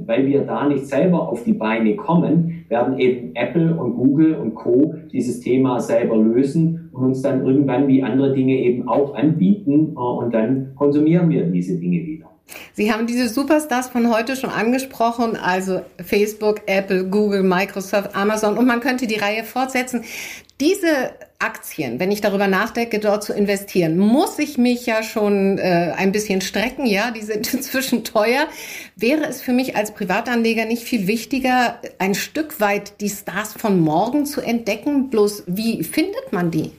Weil 0.06 0.26
wir 0.26 0.40
da 0.46 0.66
nicht 0.66 0.86
selber 0.86 1.28
auf 1.28 1.44
die 1.44 1.52
Beine 1.52 1.96
kommen, 1.96 2.55
werden 2.68 2.99
eben 2.99 3.35
Apple 3.35 3.75
und 3.75 3.94
Google 3.94 4.35
und 4.35 4.54
Co. 4.54 4.94
dieses 5.12 5.40
Thema 5.40 5.80
selber 5.80 6.16
lösen 6.16 6.90
und 6.92 7.04
uns 7.04 7.23
dann 7.23 7.44
irgendwann 7.44 7.88
wie 7.88 8.02
andere 8.02 8.32
Dinge 8.32 8.58
eben 8.58 8.88
auch 8.88 9.14
anbieten 9.14 9.94
äh, 9.96 9.99
und 9.99 10.35
dann 10.35 10.75
konsumieren 10.75 11.30
wir 11.30 11.44
diese 11.44 11.78
Dinge 11.78 12.04
wieder. 12.04 12.25
Sie 12.74 12.92
haben 12.92 13.06
diese 13.06 13.28
Superstars 13.28 13.88
von 13.88 14.12
heute 14.12 14.36
schon 14.36 14.50
angesprochen, 14.50 15.36
also 15.36 15.82
Facebook, 16.04 16.62
Apple, 16.66 17.04
Google, 17.04 17.42
Microsoft, 17.42 18.14
Amazon 18.14 18.56
und 18.56 18.66
man 18.66 18.80
könnte 18.80 19.06
die 19.06 19.16
Reihe 19.16 19.44
fortsetzen. 19.44 20.04
Diese 20.60 21.10
Aktien, 21.38 22.00
wenn 22.00 22.10
ich 22.10 22.22
darüber 22.22 22.46
nachdenke, 22.46 22.98
dort 22.98 23.24
zu 23.24 23.34
investieren, 23.34 23.98
muss 23.98 24.38
ich 24.38 24.56
mich 24.56 24.86
ja 24.86 25.02
schon 25.02 25.58
äh, 25.58 25.92
ein 25.96 26.12
bisschen 26.12 26.40
strecken, 26.40 26.86
ja, 26.86 27.10
die 27.10 27.20
sind 27.20 27.52
inzwischen 27.54 28.04
teuer. 28.04 28.46
Wäre 28.94 29.26
es 29.26 29.42
für 29.42 29.52
mich 29.52 29.76
als 29.76 29.92
Privatanleger 29.92 30.64
nicht 30.64 30.84
viel 30.84 31.06
wichtiger, 31.06 31.78
ein 31.98 32.14
Stück 32.14 32.60
weit 32.60 33.00
die 33.00 33.10
Stars 33.10 33.52
von 33.52 33.80
morgen 33.80 34.24
zu 34.24 34.40
entdecken? 34.40 35.10
Bloß 35.10 35.44
wie 35.46 35.82
findet 35.84 36.32
man 36.32 36.50
die? 36.50 36.72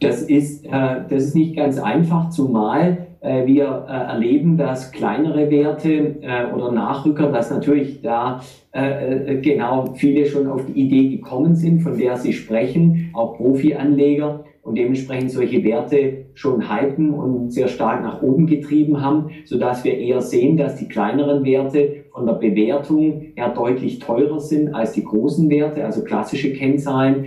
Das 0.00 0.22
ist, 0.22 0.64
äh, 0.64 0.70
das 1.08 1.24
ist 1.24 1.34
nicht 1.34 1.56
ganz 1.56 1.78
einfach, 1.78 2.30
zumal 2.30 3.09
wir 3.22 3.86
äh, 3.86 3.92
erleben, 3.92 4.56
dass 4.56 4.92
kleinere 4.92 5.50
Werte 5.50 6.16
äh, 6.22 6.52
oder 6.54 6.72
Nachrücker, 6.72 7.30
dass 7.30 7.50
natürlich 7.50 8.00
da 8.02 8.40
genau 8.72 9.94
viele 9.96 10.26
schon 10.26 10.46
auf 10.46 10.64
die 10.64 10.80
Idee 10.80 11.08
gekommen 11.08 11.56
sind, 11.56 11.80
von 11.80 11.98
der 11.98 12.16
Sie 12.16 12.32
sprechen, 12.32 13.10
auch 13.14 13.36
Profi-Anleger 13.36 14.44
und 14.62 14.78
dementsprechend 14.78 15.32
solche 15.32 15.64
Werte 15.64 16.26
schon 16.34 16.68
halten 16.68 17.10
und 17.10 17.50
sehr 17.50 17.66
stark 17.66 18.00
nach 18.00 18.22
oben 18.22 18.46
getrieben 18.46 19.02
haben, 19.02 19.30
so 19.44 19.58
dass 19.58 19.82
wir 19.82 19.98
eher 19.98 20.20
sehen, 20.20 20.56
dass 20.56 20.76
die 20.76 20.86
kleineren 20.86 21.44
Werte 21.44 22.04
von 22.12 22.26
der 22.26 22.34
Bewertung 22.34 23.32
her 23.34 23.48
deutlich 23.48 23.98
teurer 23.98 24.38
sind 24.38 24.72
als 24.72 24.92
die 24.92 25.02
großen 25.02 25.50
Werte, 25.50 25.84
also 25.84 26.04
klassische 26.04 26.52
Kennzahlen, 26.52 27.24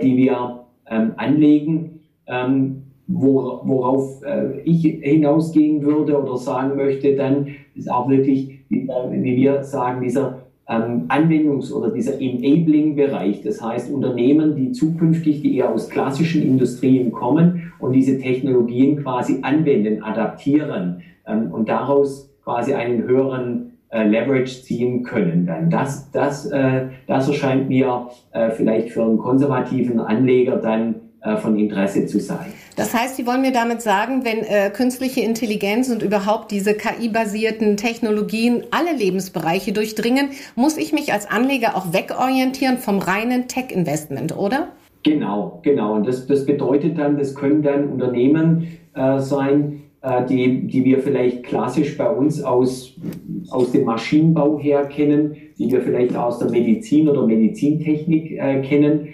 die 0.00 0.16
wir 0.16 0.60
ähm, 0.88 1.14
anlegen. 1.16 2.04
Worauf 3.06 4.22
äh, 4.24 4.60
ich 4.64 4.82
hinausgehen 4.82 5.82
würde 5.82 6.20
oder 6.20 6.36
sagen 6.36 6.76
möchte, 6.76 7.14
dann 7.14 7.48
ist 7.74 7.90
auch 7.90 8.08
wirklich, 8.08 8.60
wie, 8.68 8.88
wie 8.88 9.36
wir 9.36 9.62
sagen, 9.62 10.02
dieser 10.02 10.44
ähm, 10.68 11.04
Anwendungs- 11.08 11.72
oder 11.72 11.90
dieser 11.90 12.20
Enabling-Bereich. 12.20 13.42
Das 13.42 13.60
heißt, 13.62 13.92
Unternehmen, 13.92 14.56
die 14.56 14.72
zukünftig, 14.72 15.42
die 15.42 15.58
eher 15.58 15.72
aus 15.72 15.90
klassischen 15.90 16.42
Industrien 16.42 17.12
kommen 17.12 17.72
und 17.78 17.92
diese 17.92 18.18
Technologien 18.18 19.02
quasi 19.02 19.40
anwenden, 19.42 20.02
adaptieren 20.02 21.02
ähm, 21.26 21.50
und 21.52 21.68
daraus 21.68 22.30
quasi 22.42 22.74
einen 22.74 23.02
höheren 23.02 23.72
äh, 23.90 24.06
Leverage 24.08 24.62
ziehen 24.62 25.02
können. 25.02 25.46
Dann 25.46 25.70
das, 25.70 26.10
das, 26.10 26.46
äh, 26.46 26.86
das 27.06 27.28
erscheint 27.28 27.68
mir 27.68 28.08
äh, 28.32 28.50
vielleicht 28.50 28.90
für 28.90 29.02
einen 29.02 29.18
konservativen 29.18 30.00
Anleger 30.00 30.56
dann 30.56 30.94
äh, 30.94 30.98
von 31.40 31.58
Interesse 31.58 32.06
zu 32.06 32.20
sein. 32.20 32.52
Das 32.76 32.92
heißt, 32.92 33.16
Sie 33.16 33.26
wollen 33.26 33.40
mir 33.40 33.52
damit 33.52 33.80
sagen, 33.82 34.24
wenn 34.24 34.38
äh, 34.38 34.70
künstliche 34.70 35.20
Intelligenz 35.20 35.90
und 35.90 36.02
überhaupt 36.02 36.50
diese 36.50 36.74
KI-basierten 36.74 37.76
Technologien 37.76 38.64
alle 38.70 38.96
Lebensbereiche 38.96 39.72
durchdringen, 39.72 40.30
muss 40.56 40.76
ich 40.76 40.92
mich 40.92 41.12
als 41.12 41.30
Anleger 41.30 41.76
auch 41.76 41.92
wegorientieren 41.92 42.78
vom 42.78 42.98
reinen 42.98 43.48
Tech-Investment, 43.48 44.36
oder? 44.36 44.68
Genau, 45.04 45.60
genau. 45.62 45.94
Und 45.94 46.06
das, 46.06 46.26
das 46.26 46.44
bedeutet 46.46 46.98
dann, 46.98 47.16
das 47.16 47.34
können 47.34 47.62
dann 47.62 47.90
Unternehmen 47.90 48.78
äh, 48.94 49.20
sein, 49.20 49.82
äh, 50.00 50.26
die, 50.26 50.66
die 50.66 50.84
wir 50.84 50.98
vielleicht 50.98 51.44
klassisch 51.44 51.96
bei 51.96 52.08
uns 52.08 52.42
aus, 52.42 52.94
aus 53.50 53.70
dem 53.70 53.84
Maschinenbau 53.84 54.58
her 54.58 54.84
kennen, 54.86 55.36
die 55.58 55.70
wir 55.70 55.80
vielleicht 55.82 56.16
aus 56.16 56.40
der 56.40 56.50
Medizin 56.50 57.08
oder 57.08 57.26
Medizintechnik 57.26 58.32
äh, 58.32 58.62
kennen 58.62 59.00
äh, 59.06 59.12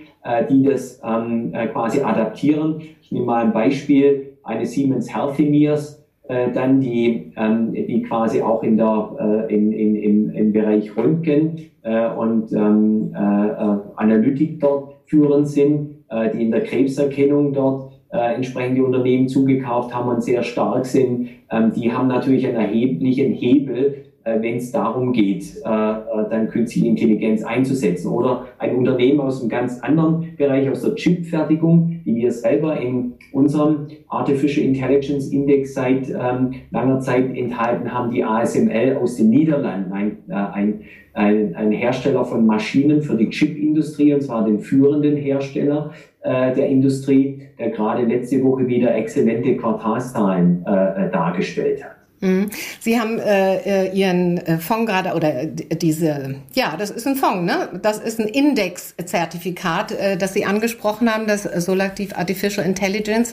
die 0.50 0.62
das 0.62 1.00
ähm, 1.04 1.52
äh, 1.54 1.66
quasi 1.68 2.00
adaptieren. 2.00 2.80
Ich 3.02 3.10
nehme 3.10 3.26
mal 3.26 3.44
ein 3.44 3.52
Beispiel, 3.52 4.36
eine 4.42 4.66
Siemens 4.66 5.14
Healthineers, 5.14 6.04
äh, 6.28 6.52
dann 6.52 6.80
die, 6.80 7.32
ähm, 7.36 7.72
die 7.72 8.02
quasi 8.02 8.40
auch 8.40 8.62
in 8.62 8.76
der, 8.76 9.46
äh, 9.48 9.54
in, 9.54 9.72
in, 9.72 9.96
im, 9.96 10.30
im 10.30 10.52
Bereich 10.52 10.96
Röntgen 10.96 11.58
äh, 11.82 12.08
und 12.08 12.52
ähm, 12.52 13.12
äh, 13.14 13.18
äh, 13.18 13.78
Analytik 13.96 14.60
dort 14.60 14.94
führend 15.06 15.48
sind, 15.48 16.04
äh, 16.08 16.30
die 16.30 16.42
in 16.42 16.52
der 16.52 16.62
Krebserkennung 16.62 17.52
dort 17.52 17.92
äh, 18.12 18.34
entsprechende 18.34 18.84
Unternehmen 18.84 19.28
zugekauft 19.28 19.94
haben 19.94 20.08
und 20.08 20.22
sehr 20.22 20.42
stark 20.42 20.86
sind, 20.86 21.30
ähm, 21.50 21.72
die 21.74 21.92
haben 21.92 22.08
natürlich 22.08 22.46
einen 22.46 22.56
erheblichen 22.56 23.32
Hebel, 23.32 23.86
äh, 23.86 24.09
wenn 24.24 24.56
es 24.56 24.70
darum 24.70 25.12
geht, 25.12 25.44
äh, 25.64 25.68
äh, 25.68 26.28
dann 26.28 26.48
künstliche 26.48 26.86
Intelligenz 26.86 27.42
einzusetzen. 27.42 28.08
Oder 28.12 28.46
ein 28.58 28.76
Unternehmen 28.76 29.20
aus 29.20 29.40
einem 29.40 29.48
ganz 29.48 29.80
anderen 29.80 30.36
Bereich, 30.36 30.68
aus 30.68 30.82
der 30.82 30.94
Chipfertigung, 30.94 32.02
die 32.04 32.14
wir 32.14 32.30
selber 32.30 32.78
in 32.78 33.14
unserem 33.32 33.86
Artificial 34.08 34.66
Intelligence 34.66 35.28
Index 35.28 35.74
seit 35.74 36.10
ähm, 36.10 36.52
langer 36.70 37.00
Zeit 37.00 37.34
enthalten 37.34 37.92
haben, 37.92 38.10
die 38.10 38.22
ASML 38.22 38.98
aus 39.00 39.16
den 39.16 39.30
Niederlanden, 39.30 39.92
ein, 39.92 40.18
ein, 40.28 41.54
ein, 41.54 41.72
Hersteller 41.72 42.24
von 42.24 42.44
Maschinen 42.44 43.02
für 43.02 43.16
die 43.16 43.30
Chipindustrie, 43.30 44.12
und 44.14 44.22
zwar 44.22 44.44
den 44.44 44.58
führenden 44.58 45.16
Hersteller 45.16 45.92
äh, 46.22 46.54
der 46.54 46.68
Industrie, 46.68 47.42
der 47.58 47.70
gerade 47.70 48.04
letzte 48.04 48.42
Woche 48.42 48.66
wieder 48.66 48.94
exzellente 48.94 49.56
Quartalszahlen 49.56 50.64
äh, 50.66 51.06
äh 51.06 51.10
dargestellt 51.10 51.84
hat. 51.84 52.00
Mhm. 52.20 52.50
Sie 52.80 53.00
haben 53.00 53.18
äh, 53.18 53.86
äh 53.86 53.92
Ihren 53.92 54.38
äh, 54.38 54.58
Fonds 54.58 54.90
gerade 54.90 55.14
oder 55.14 55.46
diese, 55.46 56.36
ja, 56.52 56.76
das 56.76 56.90
ist 56.90 57.06
ein 57.06 57.16
Fonds, 57.16 57.44
ne? 57.44 57.80
Das 57.82 57.98
ist 57.98 58.20
ein 58.20 58.28
Index-Zertifikat, 58.28 59.92
äh, 59.92 60.16
das 60.18 60.34
Sie 60.34 60.44
angesprochen 60.44 61.12
haben, 61.12 61.26
das 61.26 61.44
Solactive 61.44 62.16
Artificial 62.16 62.66
Intelligence. 62.66 63.32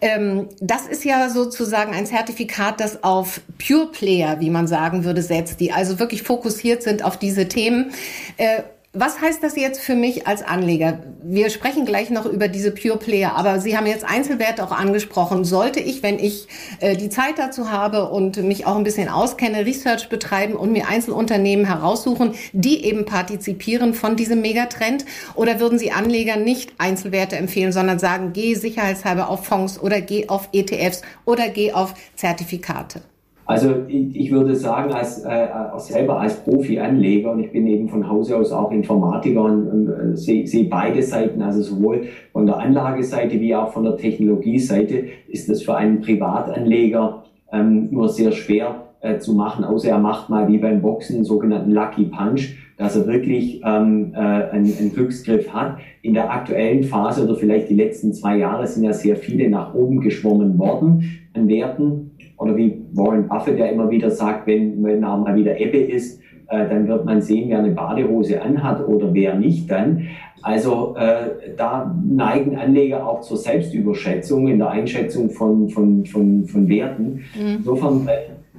Ähm, 0.00 0.48
das 0.60 0.86
ist 0.86 1.04
ja 1.04 1.30
sozusagen 1.30 1.94
ein 1.94 2.06
Zertifikat, 2.06 2.80
das 2.80 3.04
auf 3.04 3.40
Pure 3.64 3.92
Player, 3.92 4.40
wie 4.40 4.50
man 4.50 4.66
sagen 4.66 5.04
würde, 5.04 5.22
setzt, 5.22 5.60
die 5.60 5.72
also 5.72 6.00
wirklich 6.00 6.22
fokussiert 6.22 6.82
sind 6.82 7.04
auf 7.04 7.16
diese 7.16 7.46
Themen. 7.48 7.92
Äh, 8.36 8.62
was 8.94 9.20
heißt 9.20 9.42
das 9.42 9.56
jetzt 9.56 9.80
für 9.80 9.96
mich 9.96 10.28
als 10.28 10.42
Anleger? 10.42 11.00
Wir 11.22 11.50
sprechen 11.50 11.84
gleich 11.84 12.10
noch 12.10 12.26
über 12.26 12.46
diese 12.46 12.70
Pure 12.70 12.96
Player, 12.98 13.34
aber 13.34 13.58
Sie 13.58 13.76
haben 13.76 13.86
jetzt 13.86 14.04
Einzelwerte 14.04 14.62
auch 14.62 14.70
angesprochen. 14.70 15.44
Sollte 15.44 15.80
ich, 15.80 16.04
wenn 16.04 16.20
ich 16.20 16.46
äh, 16.78 16.96
die 16.96 17.08
Zeit 17.08 17.38
dazu 17.38 17.72
habe 17.72 18.08
und 18.08 18.36
mich 18.36 18.66
auch 18.66 18.76
ein 18.76 18.84
bisschen 18.84 19.08
auskenne, 19.08 19.66
Research 19.66 20.08
betreiben 20.08 20.54
und 20.54 20.70
mir 20.70 20.86
Einzelunternehmen 20.88 21.66
heraussuchen, 21.66 22.34
die 22.52 22.84
eben 22.84 23.04
partizipieren 23.04 23.94
von 23.94 24.14
diesem 24.14 24.40
Megatrend? 24.40 25.04
Oder 25.34 25.58
würden 25.58 25.78
Sie 25.78 25.90
Anlegern 25.90 26.44
nicht 26.44 26.72
Einzelwerte 26.78 27.36
empfehlen, 27.36 27.72
sondern 27.72 27.98
sagen, 27.98 28.32
geh 28.32 28.54
sicherheitshalber 28.54 29.28
auf 29.28 29.44
Fonds 29.44 29.80
oder 29.80 30.00
geh 30.00 30.28
auf 30.28 30.50
ETFs 30.52 31.02
oder 31.24 31.48
geh 31.48 31.72
auf 31.72 31.94
Zertifikate? 32.14 33.02
Also 33.46 33.74
ich, 33.88 34.30
würde 34.30 34.54
sagen, 34.54 34.92
als 34.92 35.22
äh, 35.22 35.48
selber 35.76 36.18
als 36.18 36.36
Profi-Anleger, 36.44 37.32
und 37.32 37.40
ich 37.40 37.52
bin 37.52 37.66
eben 37.66 37.88
von 37.88 38.08
Hause 38.08 38.36
aus 38.38 38.52
auch 38.52 38.72
Informatiker 38.72 39.42
und, 39.42 39.68
und 39.68 39.88
äh, 39.88 40.16
sehe 40.16 40.46
seh 40.46 40.64
beide 40.64 41.02
Seiten, 41.02 41.42
also 41.42 41.60
sowohl 41.60 42.04
von 42.32 42.46
der 42.46 42.58
Anlageseite 42.58 43.38
wie 43.40 43.54
auch 43.54 43.72
von 43.72 43.84
der 43.84 43.96
Technologieseite, 43.98 45.04
ist 45.28 45.50
das 45.50 45.62
für 45.62 45.76
einen 45.76 46.00
Privatanleger 46.00 47.24
ähm, 47.52 47.88
nur 47.90 48.08
sehr 48.08 48.32
schwer 48.32 48.84
äh, 49.00 49.18
zu 49.18 49.34
machen, 49.34 49.64
außer 49.64 49.90
er 49.90 49.98
macht 49.98 50.30
mal 50.30 50.48
wie 50.48 50.56
beim 50.56 50.80
Boxen 50.80 51.16
einen 51.16 51.24
sogenannten 51.26 51.72
Lucky 51.72 52.04
Punch, 52.04 52.56
dass 52.78 52.96
er 52.96 53.06
wirklich 53.06 53.60
ähm, 53.62 54.12
äh, 54.14 54.18
einen, 54.18 54.72
einen 54.78 54.92
Glücksgriff 54.94 55.52
hat. 55.52 55.76
In 56.00 56.14
der 56.14 56.32
aktuellen 56.32 56.82
Phase 56.82 57.24
oder 57.24 57.36
vielleicht 57.36 57.68
die 57.68 57.74
letzten 57.74 58.14
zwei 58.14 58.38
Jahre 58.38 58.66
sind 58.66 58.84
ja 58.84 58.94
sehr 58.94 59.16
viele 59.16 59.50
nach 59.50 59.74
oben 59.74 60.00
geschwommen 60.00 60.58
worden 60.58 61.20
an 61.34 61.48
Werten 61.48 62.12
oder 62.36 62.56
wie 62.56 62.82
Warren 62.92 63.28
Buffett 63.28 63.58
ja 63.58 63.66
immer 63.66 63.90
wieder 63.90 64.10
sagt, 64.10 64.46
wenn, 64.46 64.82
wenn 64.84 65.00
mal 65.00 65.34
wieder 65.36 65.58
Ebbe 65.58 65.78
ist, 65.78 66.20
äh, 66.48 66.68
dann 66.68 66.88
wird 66.88 67.04
man 67.04 67.22
sehen, 67.22 67.48
wer 67.48 67.58
eine 67.58 67.70
Badehose 67.70 68.42
anhat 68.42 68.86
oder 68.86 69.12
wer 69.14 69.34
nicht 69.34 69.70
dann. 69.70 70.08
Also 70.42 70.94
äh, 70.98 71.54
da 71.56 71.94
neigen 72.06 72.56
Anleger 72.56 73.06
auch 73.08 73.22
zur 73.22 73.38
Selbstüberschätzung 73.38 74.48
in 74.48 74.58
der 74.58 74.70
Einschätzung 74.70 75.30
von, 75.30 75.70
von, 75.70 76.04
von, 76.04 76.44
von 76.44 76.68
Werten. 76.68 77.22
Mhm. 77.34 77.56
Insofern 77.58 78.08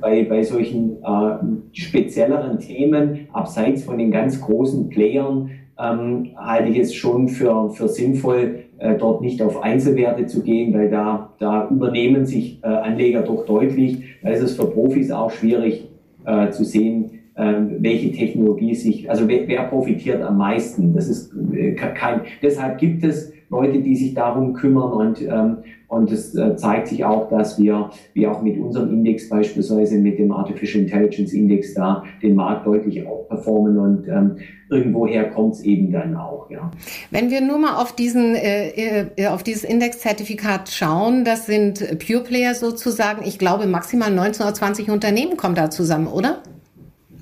bei, 0.02 0.24
bei 0.24 0.44
solchen 0.44 0.98
äh, 1.04 1.38
spezielleren 1.74 2.60
Themen, 2.60 3.28
abseits 3.34 3.84
von 3.84 3.98
den 3.98 4.12
ganz 4.12 4.42
großen 4.42 4.90
Playern, 4.90 5.52
ähm, 5.80 6.32
halte 6.36 6.70
ich 6.70 6.80
es 6.80 6.94
schon 6.94 7.28
für, 7.28 7.70
für 7.70 7.88
sinnvoll, 7.88 8.66
äh, 8.78 8.98
dort 8.98 9.22
nicht 9.22 9.42
auf 9.42 9.62
Einzelwerte 9.62 10.26
zu 10.26 10.42
gehen, 10.42 10.74
weil 10.74 10.90
da, 10.90 11.34
da 11.40 11.68
übernehmen 11.70 12.26
sich 12.26 12.60
äh, 12.64 12.68
Anleger 12.68 13.22
doch 13.22 13.46
deutlich. 13.46 14.04
Da 14.22 14.30
ist 14.30 14.42
es 14.42 14.56
für 14.56 14.66
Profis 14.66 15.12
auch 15.12 15.32
schwierig 15.32 15.90
äh, 16.26 16.50
zu 16.50 16.64
sehen, 16.64 17.12
ähm, 17.38 17.78
welche 17.80 18.12
Technologie 18.12 18.76
sich, 18.76 19.10
also 19.10 19.28
wer, 19.28 19.48
wer 19.48 19.64
profitiert 19.64 20.22
am 20.22 20.38
meisten. 20.38 20.94
Das 20.94 21.10
ist 21.10 21.34
äh, 21.54 21.74
kein, 21.74 22.22
deshalb 22.42 22.78
gibt 22.78 23.04
es 23.04 23.34
Leute, 23.50 23.80
die 23.80 23.96
sich 23.96 24.14
darum 24.14 24.54
kümmern 24.54 24.92
und, 24.92 25.22
ähm, 25.22 25.58
und 25.88 26.12
es 26.12 26.34
äh, 26.36 26.56
zeigt 26.56 26.88
sich 26.88 27.06
auch, 27.06 27.30
dass 27.30 27.60
wir, 27.60 27.92
wie 28.14 28.28
auch 28.28 28.42
mit 28.42 28.58
unserem 28.60 28.90
Index 28.90 29.30
beispielsweise 29.30 29.98
mit 29.98 30.18
dem 30.18 30.32
Artificial 30.32 30.84
Intelligence 30.84 31.32
Index 31.34 31.74
da 31.76 32.04
den 32.24 32.36
Markt 32.36 32.66
deutlich 32.66 33.06
outperformen 33.06 33.78
und 33.78 34.08
ähm, 34.08 34.38
irgendwoher 34.70 35.30
kommt 35.30 35.54
es 35.54 35.62
eben 35.64 35.92
dann 35.92 36.16
auch, 36.16 36.50
ja. 36.50 36.72
Wenn 37.12 37.30
wir 37.30 37.42
nur 37.42 37.60
mal 37.60 37.76
auf 37.76 37.96
diesen, 37.96 38.34
äh, 38.36 39.06
äh 39.16 39.28
auf 39.28 39.44
dieses 39.44 39.64
Indexzertifikat 39.64 40.70
schauen, 40.70 41.24
das 41.24 41.46
sind 41.46 42.00
Pure 42.06 42.24
Player 42.24 42.56
sozusagen, 42.56 43.24
ich 43.26 43.38
glaube 43.38 43.68
maximal 43.68 44.12
19 44.12 44.44
oder 44.44 44.56
20 44.56 44.90
Unternehmen 44.90 45.38
kommen 45.38 45.56
da 45.56 45.70
zusammen, 45.70 46.08
oder? 46.08 46.42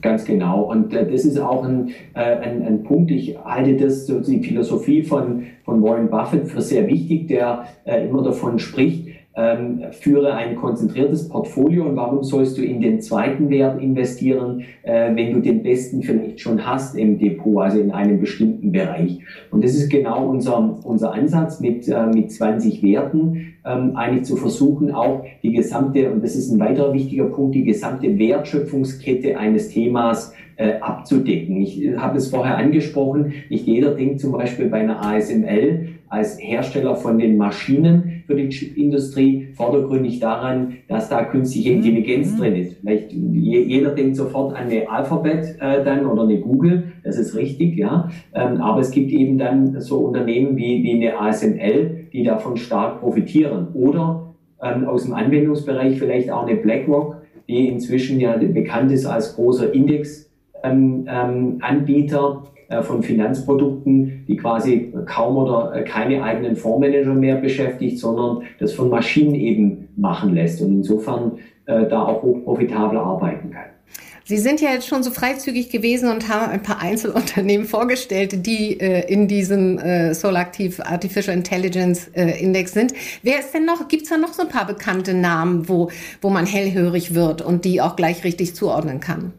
Ganz 0.04 0.26
genau. 0.26 0.64
Und 0.64 0.94
äh, 0.94 1.10
das 1.10 1.24
ist 1.24 1.40
auch 1.40 1.64
ein, 1.64 1.92
äh, 2.14 2.20
ein, 2.20 2.62
ein 2.68 2.84
Punkt. 2.84 3.10
Ich 3.10 3.38
halte 3.44 3.78
das, 3.78 4.06
die 4.06 4.44
Philosophie 4.44 5.02
von, 5.02 5.46
von 5.64 5.82
Warren 5.82 6.10
Buffett 6.10 6.50
für 6.50 6.62
sehr 6.62 6.88
wichtig, 6.88 7.30
der 7.30 7.66
äh, 7.86 8.06
immer 8.06 8.22
davon 8.22 8.60
spricht, 8.60 9.08
ähm, 9.36 9.82
führe 9.92 10.34
ein 10.34 10.56
konzentriertes 10.56 11.28
Portfolio 11.28 11.86
und 11.86 11.96
warum 11.96 12.24
sollst 12.24 12.58
du 12.58 12.62
in 12.62 12.82
den 12.82 13.02
zweiten 13.02 13.50
Wert 13.50 13.82
investieren, 13.82 14.64
äh, 14.84 15.16
wenn 15.16 15.34
du 15.34 15.40
den 15.40 15.64
besten 15.64 16.04
vielleicht 16.04 16.40
schon 16.40 16.66
hast 16.66 16.96
im 16.96 17.18
Depot, 17.18 17.64
also 17.64 17.80
in 17.80 17.92
einem 17.92 18.20
bestimmten 18.20 18.72
Bereich. 18.72 19.20
Und 19.50 19.64
das 19.64 19.74
ist 19.74 19.90
genau 19.90 20.28
unser, 20.28 20.80
unser 20.84 21.14
Ansatz 21.14 21.60
mit, 21.60 21.88
äh, 21.88 22.06
mit 22.08 22.32
20 22.32 22.84
Werten, 22.84 23.56
ähm, 23.66 23.96
eigentlich 23.96 24.26
zu 24.26 24.36
versuchen, 24.36 24.92
auch 24.92 25.24
die 25.42 25.54
gesamte, 25.54 26.12
und 26.12 26.24
das 26.24 26.36
ist 26.36 26.52
ein 26.52 26.60
weiterer 26.60 26.94
wichtiger 26.94 27.26
Punkt, 27.26 27.56
die 27.56 27.64
gesamte 27.64 28.20
Wertschöpfungskette 28.20 29.38
eines 29.38 29.70
Themas 29.70 30.34
äh, 30.58 30.74
abzudecken. 30.80 31.58
Ich 31.62 31.98
habe 31.98 32.18
es 32.18 32.28
vorher 32.28 32.58
angesprochen, 32.58 33.34
nicht 33.50 33.66
jeder 33.66 33.96
denkt 33.96 34.20
zum 34.20 34.34
Beispiel 34.34 34.68
bei 34.68 34.82
einer 34.82 35.04
ASML 35.04 35.88
als 36.14 36.40
Hersteller 36.40 36.96
von 36.96 37.18
den 37.18 37.38
Maschinen 37.38 38.24
für 38.28 38.36
die 38.36 38.50
Chipindustrie 38.50 39.50
vordergründig 39.56 40.20
daran, 40.20 40.76
dass 40.88 41.10
da 41.10 41.24
künstliche 41.24 41.72
mhm. 41.72 41.78
Intelligenz 41.78 42.34
mhm. 42.34 42.38
drin 42.38 42.56
ist. 42.56 42.78
Vielleicht 42.80 43.12
jeder 43.12 43.90
denkt 43.96 44.16
sofort 44.16 44.56
an 44.56 44.68
eine 44.68 44.88
Alphabet 44.90 45.56
äh, 45.60 45.84
dann 45.84 46.06
oder 46.06 46.24
eine 46.24 46.40
Google, 46.40 46.94
das 47.04 47.18
ist 47.18 47.36
richtig, 47.36 47.78
ja. 47.78 48.10
Ähm, 48.36 48.62
aber 48.62 48.82
es 48.82 48.92
gibt 48.92 49.12
eben 49.12 49.40
dann 49.40 49.82
so 49.82 49.98
Unternehmen 50.00 50.56
wie, 50.56 50.84
wie 50.84 50.94
eine 50.94 51.20
ASML, 51.20 52.08
die 52.14 52.24
davon 52.24 52.58
stark 52.58 53.00
profitieren. 53.00 53.70
Oder 53.74 54.36
ähm, 54.62 54.86
aus 54.86 55.06
dem 55.06 55.16
Anwendungsbereich 55.16 55.98
vielleicht 55.98 56.30
auch 56.30 56.46
eine 56.46 56.58
BlackRock, 56.58 57.24
die 57.50 57.68
inzwischen 57.70 58.20
ja 58.20 58.38
bekannt 58.38 58.92
ist 58.92 59.08
als 59.08 59.36
großer 59.36 59.74
Index 59.74 60.32
ähm, 60.64 61.06
ähm, 61.10 61.58
Anbieter 61.62 62.44
von 62.84 63.04
Finanzprodukten, 63.04 64.26
die 64.28 64.38
quasi 64.38 64.94
kaum 65.06 65.38
oder 65.38 65.74
äh, 65.76 65.84
keine 65.84 66.24
eigenen 66.24 66.56
Fondsmanager 66.56 67.14
mehr 67.14 67.36
beschäftigt, 67.36 68.00
sondern 68.00 68.44
das 68.60 68.74
von 68.74 68.90
Maschinen 68.90 69.36
eben 69.36 69.90
machen 69.96 70.34
lässt 70.34 70.62
und 70.62 70.72
insofern 70.72 71.40
äh, 71.66 71.88
da 71.88 72.04
auch 72.04 72.22
hochprofitabel 72.24 72.98
arbeiten 72.98 73.52
kann. 73.52 73.74
Sie 74.26 74.38
sind 74.38 74.62
ja 74.62 74.72
jetzt 74.72 74.88
schon 74.88 75.04
so 75.04 75.12
freizügig 75.12 75.70
gewesen 75.70 76.10
und 76.10 76.30
haben 76.30 76.50
ein 76.50 76.64
paar 76.64 76.82
Einzelunternehmen 76.82 77.68
vorgestellt, 77.68 78.46
die 78.46 78.80
äh, 78.80 79.12
in 79.12 79.28
diesem 79.28 79.78
äh, 79.80 80.14
Solactive 80.14 80.86
Artificial 80.86 81.36
Intelligence 81.36 82.08
äh, 82.14 82.42
Index 82.42 82.72
sind. 82.72 82.94
Wer 83.22 83.40
ist 83.40 83.54
denn 83.54 83.66
noch? 83.66 83.90
Gibt 83.90 84.04
es 84.04 84.10
da 84.10 84.18
noch 84.18 84.32
so 84.32 84.44
ein 84.44 84.50
paar 84.50 84.66
bekannte 84.66 85.14
Namen, 85.14 85.68
wo, 85.68 85.90
wo 86.22 86.30
man 86.30 86.46
hellhörig 86.46 87.14
wird 87.14 87.42
und 87.42 87.66
die 87.66 87.82
auch 87.82 87.98
gleich 87.98 88.24
richtig 88.24 88.56
zuordnen 88.56 89.02
kann? 89.02 89.34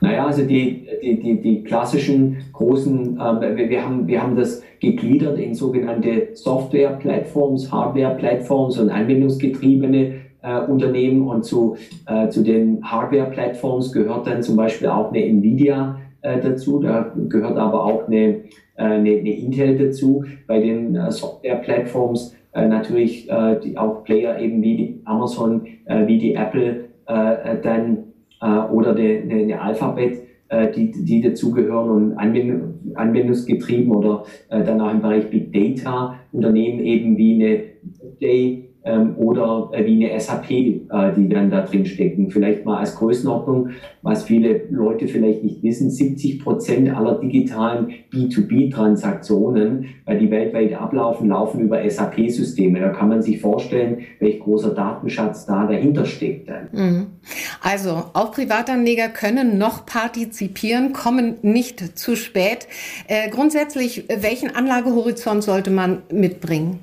Naja, 0.00 0.26
also 0.26 0.44
die, 0.44 0.86
die, 1.02 1.20
die, 1.20 1.40
die 1.40 1.64
klassischen 1.64 2.38
großen, 2.52 3.18
ähm, 3.20 3.56
wir, 3.56 3.84
haben, 3.84 4.06
wir 4.06 4.22
haben 4.22 4.36
das 4.36 4.62
gegliedert 4.80 5.38
in 5.38 5.54
sogenannte 5.54 6.28
Software-Plattforms, 6.34 7.72
Hardware-Plattforms 7.72 8.78
und 8.78 8.90
anwendungsgetriebene 8.90 10.12
äh, 10.42 10.60
Unternehmen. 10.66 11.26
Und 11.26 11.44
zu, 11.44 11.76
äh, 12.06 12.28
zu 12.28 12.42
den 12.42 12.82
Hardware-Plattforms 12.82 13.92
gehört 13.92 14.26
dann 14.26 14.42
zum 14.42 14.56
Beispiel 14.56 14.88
auch 14.88 15.12
eine 15.12 15.24
Nvidia 15.24 15.98
äh, 16.22 16.40
dazu, 16.40 16.80
da 16.80 17.12
gehört 17.28 17.56
aber 17.56 17.84
auch 17.84 18.06
eine, 18.06 18.26
äh, 18.26 18.42
eine, 18.76 19.10
eine 19.10 19.36
Intel 19.38 19.78
dazu. 19.78 20.24
Bei 20.46 20.60
den 20.60 20.94
äh, 20.94 21.10
Software-Plattforms 21.10 22.36
äh, 22.52 22.66
natürlich 22.66 23.30
äh, 23.30 23.60
die, 23.60 23.76
auch 23.78 24.04
Player 24.04 24.38
eben 24.38 24.62
wie 24.62 24.76
die 24.76 25.00
Amazon, 25.04 25.66
äh, 25.84 26.06
wie 26.06 26.18
die 26.18 26.34
Apple, 26.34 26.86
äh, 27.06 27.56
dann 27.62 27.98
äh, 28.40 28.46
oder 28.46 28.94
eine, 28.94 29.60
Alphabet, 29.60 30.22
äh, 30.48 30.70
die, 30.72 30.92
die 30.92 31.20
dazugehören 31.20 31.90
und 31.90 32.18
Anwendung, 32.18 32.74
anwendungsgetrieben 32.94 33.94
oder 33.94 34.24
äh, 34.48 34.62
dann 34.64 34.80
auch 34.80 34.90
im 34.90 35.00
Bereich 35.00 35.28
Big 35.30 35.52
Data 35.52 36.18
Unternehmen 36.32 36.80
eben 36.80 37.16
wie 37.16 37.34
eine 37.34 37.64
Day 38.20 38.65
oder 39.16 39.70
äh, 39.72 39.84
wie 39.84 40.08
eine 40.08 40.20
SAP, 40.20 40.50
äh, 40.50 41.12
die 41.16 41.28
dann 41.28 41.50
da 41.50 41.62
drin 41.62 41.86
stecken. 41.86 42.30
Vielleicht 42.30 42.64
mal 42.64 42.78
als 42.78 42.94
Größenordnung, 42.96 43.70
was 44.02 44.24
viele 44.24 44.62
Leute 44.70 45.08
vielleicht 45.08 45.42
nicht 45.42 45.62
wissen, 45.62 45.90
70 45.90 46.42
Prozent 46.42 46.94
aller 46.94 47.18
digitalen 47.18 47.94
B2B-Transaktionen, 48.12 49.86
äh, 50.06 50.18
die 50.18 50.30
weltweit 50.30 50.74
ablaufen, 50.74 51.28
laufen 51.28 51.60
über 51.60 51.88
SAP-Systeme. 51.88 52.80
Da 52.80 52.90
kann 52.90 53.08
man 53.08 53.22
sich 53.22 53.40
vorstellen, 53.40 54.02
welch 54.20 54.40
großer 54.40 54.70
Datenschatz 54.70 55.46
da 55.46 55.66
dahinter 55.66 56.04
steckt. 56.04 56.48
Mhm. 56.72 57.06
Also 57.62 58.04
auch 58.12 58.32
Privatanleger 58.32 59.08
können 59.08 59.58
noch 59.58 59.86
partizipieren, 59.86 60.92
kommen 60.92 61.38
nicht 61.42 61.98
zu 61.98 62.14
spät. 62.14 62.68
Äh, 63.08 63.30
grundsätzlich, 63.30 64.04
welchen 64.08 64.54
Anlagehorizont 64.54 65.42
sollte 65.42 65.70
man 65.70 66.02
mitbringen? 66.12 66.80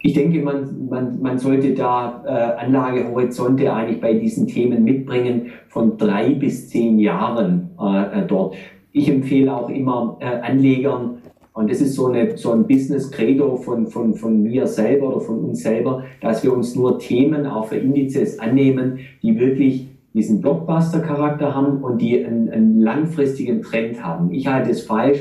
Ich 0.00 0.12
denke, 0.14 0.40
man, 0.40 0.88
man, 0.88 1.20
man 1.20 1.38
sollte 1.38 1.74
da 1.74 2.22
äh, 2.24 2.64
Anlagehorizonte 2.64 3.72
eigentlich 3.72 4.00
bei 4.00 4.14
diesen 4.14 4.46
Themen 4.46 4.84
mitbringen 4.84 5.52
von 5.68 5.96
drei 5.96 6.30
bis 6.34 6.68
zehn 6.68 6.98
Jahren 6.98 7.70
äh, 7.80 8.22
dort. 8.26 8.54
Ich 8.92 9.08
empfehle 9.08 9.54
auch 9.54 9.68
immer 9.68 10.16
äh, 10.20 10.26
Anlegern, 10.46 11.18
und 11.58 11.68
das 11.68 11.80
ist 11.80 11.96
so, 11.96 12.06
eine, 12.06 12.36
so 12.36 12.52
ein 12.52 12.68
Business-Credo 12.68 13.56
von, 13.56 13.88
von, 13.88 14.14
von 14.14 14.44
mir 14.44 14.68
selber 14.68 15.08
oder 15.08 15.20
von 15.20 15.40
uns 15.40 15.60
selber, 15.60 16.04
dass 16.20 16.44
wir 16.44 16.52
uns 16.52 16.76
nur 16.76 17.00
Themen 17.00 17.46
auch 17.46 17.66
für 17.66 17.74
Indizes 17.74 18.38
annehmen, 18.38 19.00
die 19.24 19.40
wirklich 19.40 19.88
diesen 20.14 20.40
Blockbuster-Charakter 20.40 21.56
haben 21.56 21.82
und 21.82 22.00
die 22.00 22.24
einen, 22.24 22.48
einen 22.48 22.80
langfristigen 22.80 23.62
Trend 23.62 24.04
haben. 24.04 24.30
Ich 24.30 24.46
halte 24.46 24.70
es 24.70 24.82
falsch, 24.82 25.18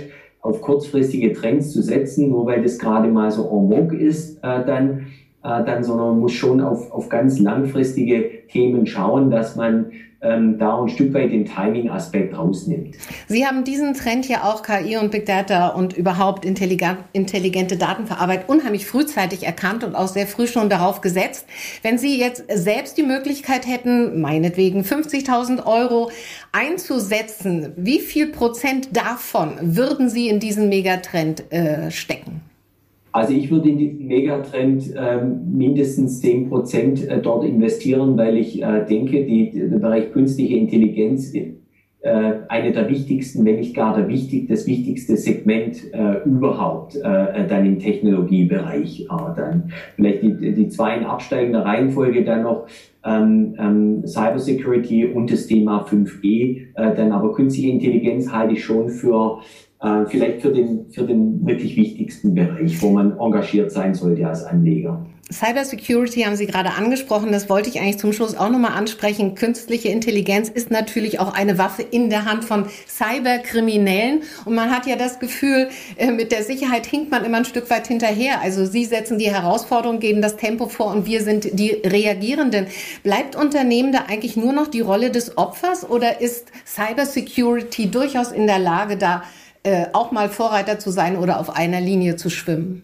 auf 0.48 0.62
kurzfristige 0.62 1.34
Trends 1.34 1.72
zu 1.72 1.82
setzen, 1.82 2.30
nur 2.30 2.46
weil 2.46 2.64
das 2.64 2.80
gerade 2.80 3.10
mal 3.10 3.30
so 3.32 3.44
en 3.44 3.70
vogue 3.70 3.98
ist, 3.98 4.38
äh, 4.38 4.66
dann, 4.66 5.08
äh, 5.44 5.64
dann, 5.66 5.84
sondern 5.84 6.08
man 6.08 6.20
muss 6.20 6.34
schon 6.34 6.62
auf, 6.62 6.92
auf 6.92 7.10
ganz 7.10 7.40
langfristige 7.40 8.48
Themen 8.48 8.86
schauen, 8.86 9.30
dass 9.30 9.56
man 9.56 9.88
ähm, 10.22 10.58
da 10.58 10.82
ein 10.82 10.90
Stück 10.90 11.14
weit 11.14 11.32
den 11.32 11.46
Timing-Aspekt 11.46 12.38
rausnimmt. 12.38 12.96
Sie 13.28 13.46
haben 13.46 13.64
diesen 13.64 13.94
Trend 13.94 14.28
ja 14.28 14.44
auch 14.44 14.64
KI 14.64 14.98
und 14.98 15.12
Big 15.12 15.26
Data 15.26 15.70
und 15.70 15.94
überhaupt 15.94 16.44
intelligente 16.46 17.78
Datenverarbeitung 17.78 18.58
unheimlich 18.58 18.86
frühzeitig 18.86 19.44
erkannt 19.44 19.84
und 19.84 19.96
auch 19.96 20.08
sehr 20.08 20.28
früh 20.28 20.48
schon 20.48 20.70
darauf 20.70 21.02
gesetzt. 21.02 21.46
Wenn 21.84 21.98
Sie 21.98 22.20
jetzt 22.20 22.46
selbst 22.52 22.98
die 22.98 23.04
Möglichkeit 23.04 23.68
hätten, 23.68 24.20
meinetwegen 24.22 24.82
50.000 24.82 25.66
Euro 25.66 26.10
einzusetzen, 26.52 27.74
wie 27.76 28.00
viel 28.00 28.28
Prozent 28.28 28.96
davon 28.96 29.52
würden 29.62 30.10
Sie 30.10 30.30
in 30.30 30.40
diesen 30.40 30.70
Megatrend 30.70 31.52
äh, 31.52 31.92
stecken? 31.92 32.42
Also 33.18 33.34
ich 33.34 33.50
würde 33.50 33.70
in 33.70 33.80
diesen 33.80 34.06
Megatrend 34.06 34.96
äh, 34.96 35.26
mindestens 35.26 36.22
10 36.22 36.50
Prozent 36.50 37.10
äh, 37.10 37.20
dort 37.20 37.46
investieren, 37.46 38.16
weil 38.16 38.38
ich 38.38 38.62
äh, 38.62 38.86
denke, 38.86 39.26
die, 39.26 39.50
der 39.54 39.80
Bereich 39.80 40.12
künstliche 40.12 40.56
Intelligenz 40.56 41.34
äh, 41.34 41.54
eine 42.04 42.72
der 42.74 42.88
wichtigsten, 42.88 43.44
wenn 43.44 43.56
nicht 43.56 43.76
gar 43.76 43.96
der 43.96 44.08
wichtig, 44.08 44.48
das 44.48 44.68
wichtigste 44.68 45.18
Segment 45.18 45.92
äh, 45.96 46.20
überhaupt 46.26 46.96
äh, 46.96 47.48
dann 47.48 47.66
im 47.66 47.80
Technologiebereich. 47.80 49.08
dann 49.36 49.72
vielleicht 49.96 50.22
die, 50.22 50.54
die 50.54 50.70
zwei 50.70 50.98
in 50.98 51.04
absteigender 51.04 51.66
Reihenfolge 51.66 52.24
dann 52.24 52.44
noch 52.44 52.68
ähm, 53.04 53.56
ähm, 53.58 54.06
Cybersecurity 54.06 55.08
und 55.08 55.32
das 55.32 55.48
Thema 55.48 55.88
5G. 55.90 56.68
dann 56.76 57.12
aber 57.12 57.34
künstliche 57.34 57.72
Intelligenz 57.72 58.32
halte 58.32 58.54
ich 58.54 58.64
schon 58.64 58.90
für 58.90 59.40
äh, 59.82 60.06
vielleicht 60.08 60.42
für 60.42 60.52
den, 60.52 60.90
für 60.90 61.04
den 61.04 61.46
wirklich 61.46 61.76
wichtigsten 61.76 62.34
Bereich, 62.34 62.82
wo 62.82 62.90
man 62.90 63.18
engagiert 63.20 63.72
sein 63.72 63.94
sollte 63.94 64.28
als 64.28 64.44
Anleger. 64.44 65.06
Cybersecurity 65.32 66.22
haben 66.22 66.38
Sie 66.38 66.48
gerade 66.48 66.72
angesprochen. 66.72 67.34
Das 67.34 67.50
wollte 67.50 67.70
ich 67.70 67.80
eigentlich 67.80 67.98
zum 67.98 68.14
Schluss 68.14 68.38
auch 68.38 68.50
nochmal 68.50 68.72
ansprechen. 68.72 69.36
Künstliche 69.36 69.90
Intelligenz 69.90 70.48
ist 70.48 70.72
natürlich 70.72 71.20
auch 71.20 71.34
eine 71.34 71.58
Waffe 71.58 71.82
in 71.82 72.10
der 72.10 72.24
Hand 72.24 72.46
von 72.46 72.66
Cyberkriminellen. 72.88 74.22
Und 74.46 74.56
man 74.56 74.72
hat 74.72 74.86
ja 74.88 74.96
das 74.96 75.20
Gefühl, 75.20 75.68
äh, 75.98 76.12
mit 76.12 76.32
der 76.32 76.44
Sicherheit 76.44 76.86
hinkt 76.86 77.12
man 77.12 77.26
immer 77.26 77.38
ein 77.38 77.46
Stück 77.46 77.70
weit 77.70 77.88
hinterher. 77.88 78.42
Also 78.42 78.66
Sie 78.66 78.86
setzen 78.86 79.20
die 79.20 79.30
Herausforderung, 79.30 80.00
geben 80.00 80.22
das 80.22 80.38
Tempo 80.38 80.68
vor 80.68 80.94
und 80.94 81.06
wir 81.06 81.22
sind 81.22 81.60
die 81.60 81.72
Reagierenden. 81.72 82.68
Bleibt 83.04 83.36
Unternehmen 83.36 83.92
da 83.92 84.06
eigentlich 84.08 84.38
nur 84.38 84.54
noch 84.54 84.68
die 84.68 84.82
Rolle 84.82 85.12
des 85.12 85.38
Opfers 85.38 85.90
oder 85.90 86.22
ist 86.22 86.54
Cybersecurity 86.66 87.92
durchaus 87.92 88.32
in 88.32 88.48
der 88.48 88.60
Lage, 88.60 88.96
da 88.96 89.24
äh, 89.64 89.86
auch 89.94 90.12
mal 90.12 90.30
Vorreiter 90.30 90.80
zu 90.80 90.92
sein 90.92 91.18
oder 91.18 91.40
auf 91.40 91.56
einer 91.56 91.82
Linie 91.82 92.16
zu 92.16 92.30
schwimmen? 92.30 92.84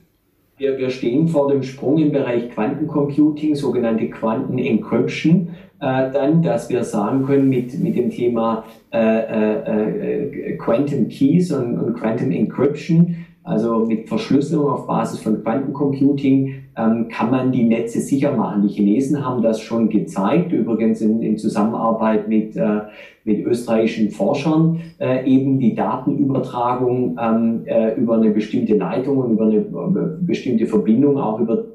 Wir, 0.58 0.78
wir 0.78 0.90
stehen 0.90 1.28
vor 1.28 1.48
dem 1.50 1.64
Sprung 1.64 1.98
im 1.98 2.12
Bereich 2.12 2.50
Quantencomputing, 2.52 3.56
sogenannte 3.56 4.10
Quantenencryption, 4.10 5.50
äh, 5.80 6.12
dann, 6.12 6.42
dass 6.42 6.70
wir 6.70 6.84
sagen 6.84 7.26
können 7.26 7.50
mit, 7.50 7.78
mit 7.80 7.98
dem 7.98 8.10
Thema 8.10 8.64
äh, 8.92 8.98
äh 8.98 10.58
Quantum 10.58 11.10
Keys 11.10 11.52
und, 11.52 11.78
und 11.80 11.96
Quantum 11.96 12.32
Encryption, 12.32 13.26
also 13.44 13.80
mit 13.80 14.08
Verschlüsselung 14.08 14.68
auf 14.70 14.88
Basis 14.88 15.20
von 15.20 15.44
Quantencomputing 15.44 16.64
ähm, 16.78 17.10
kann 17.10 17.30
man 17.30 17.52
die 17.52 17.64
Netze 17.64 18.00
sicher 18.00 18.36
machen. 18.36 18.62
Die 18.62 18.74
Chinesen 18.74 19.26
haben 19.26 19.42
das 19.42 19.60
schon 19.60 19.90
gezeigt, 19.90 20.54
übrigens 20.54 21.02
in, 21.02 21.22
in 21.22 21.38
Zusammenarbeit 21.38 22.30
mit, 22.30 22.56
äh, 22.56 22.82
mit 23.26 23.46
österreichischen 23.46 24.12
Forschern, 24.12 24.80
äh, 25.00 25.30
eben 25.30 25.60
die 25.60 25.76
Datenübertragung 25.76 27.18
ähm, 27.22 27.62
äh, 27.66 27.96
über 27.96 28.16
eine 28.16 28.30
bestimmte 28.30 28.78
Leitung 28.78 29.18
und 29.18 29.34
über 29.34 29.46
eine 29.46 29.58
über 29.58 30.18
bestimmte 30.22 30.66
Verbindung 30.66 31.18
auch 31.18 31.40
über 31.40 31.66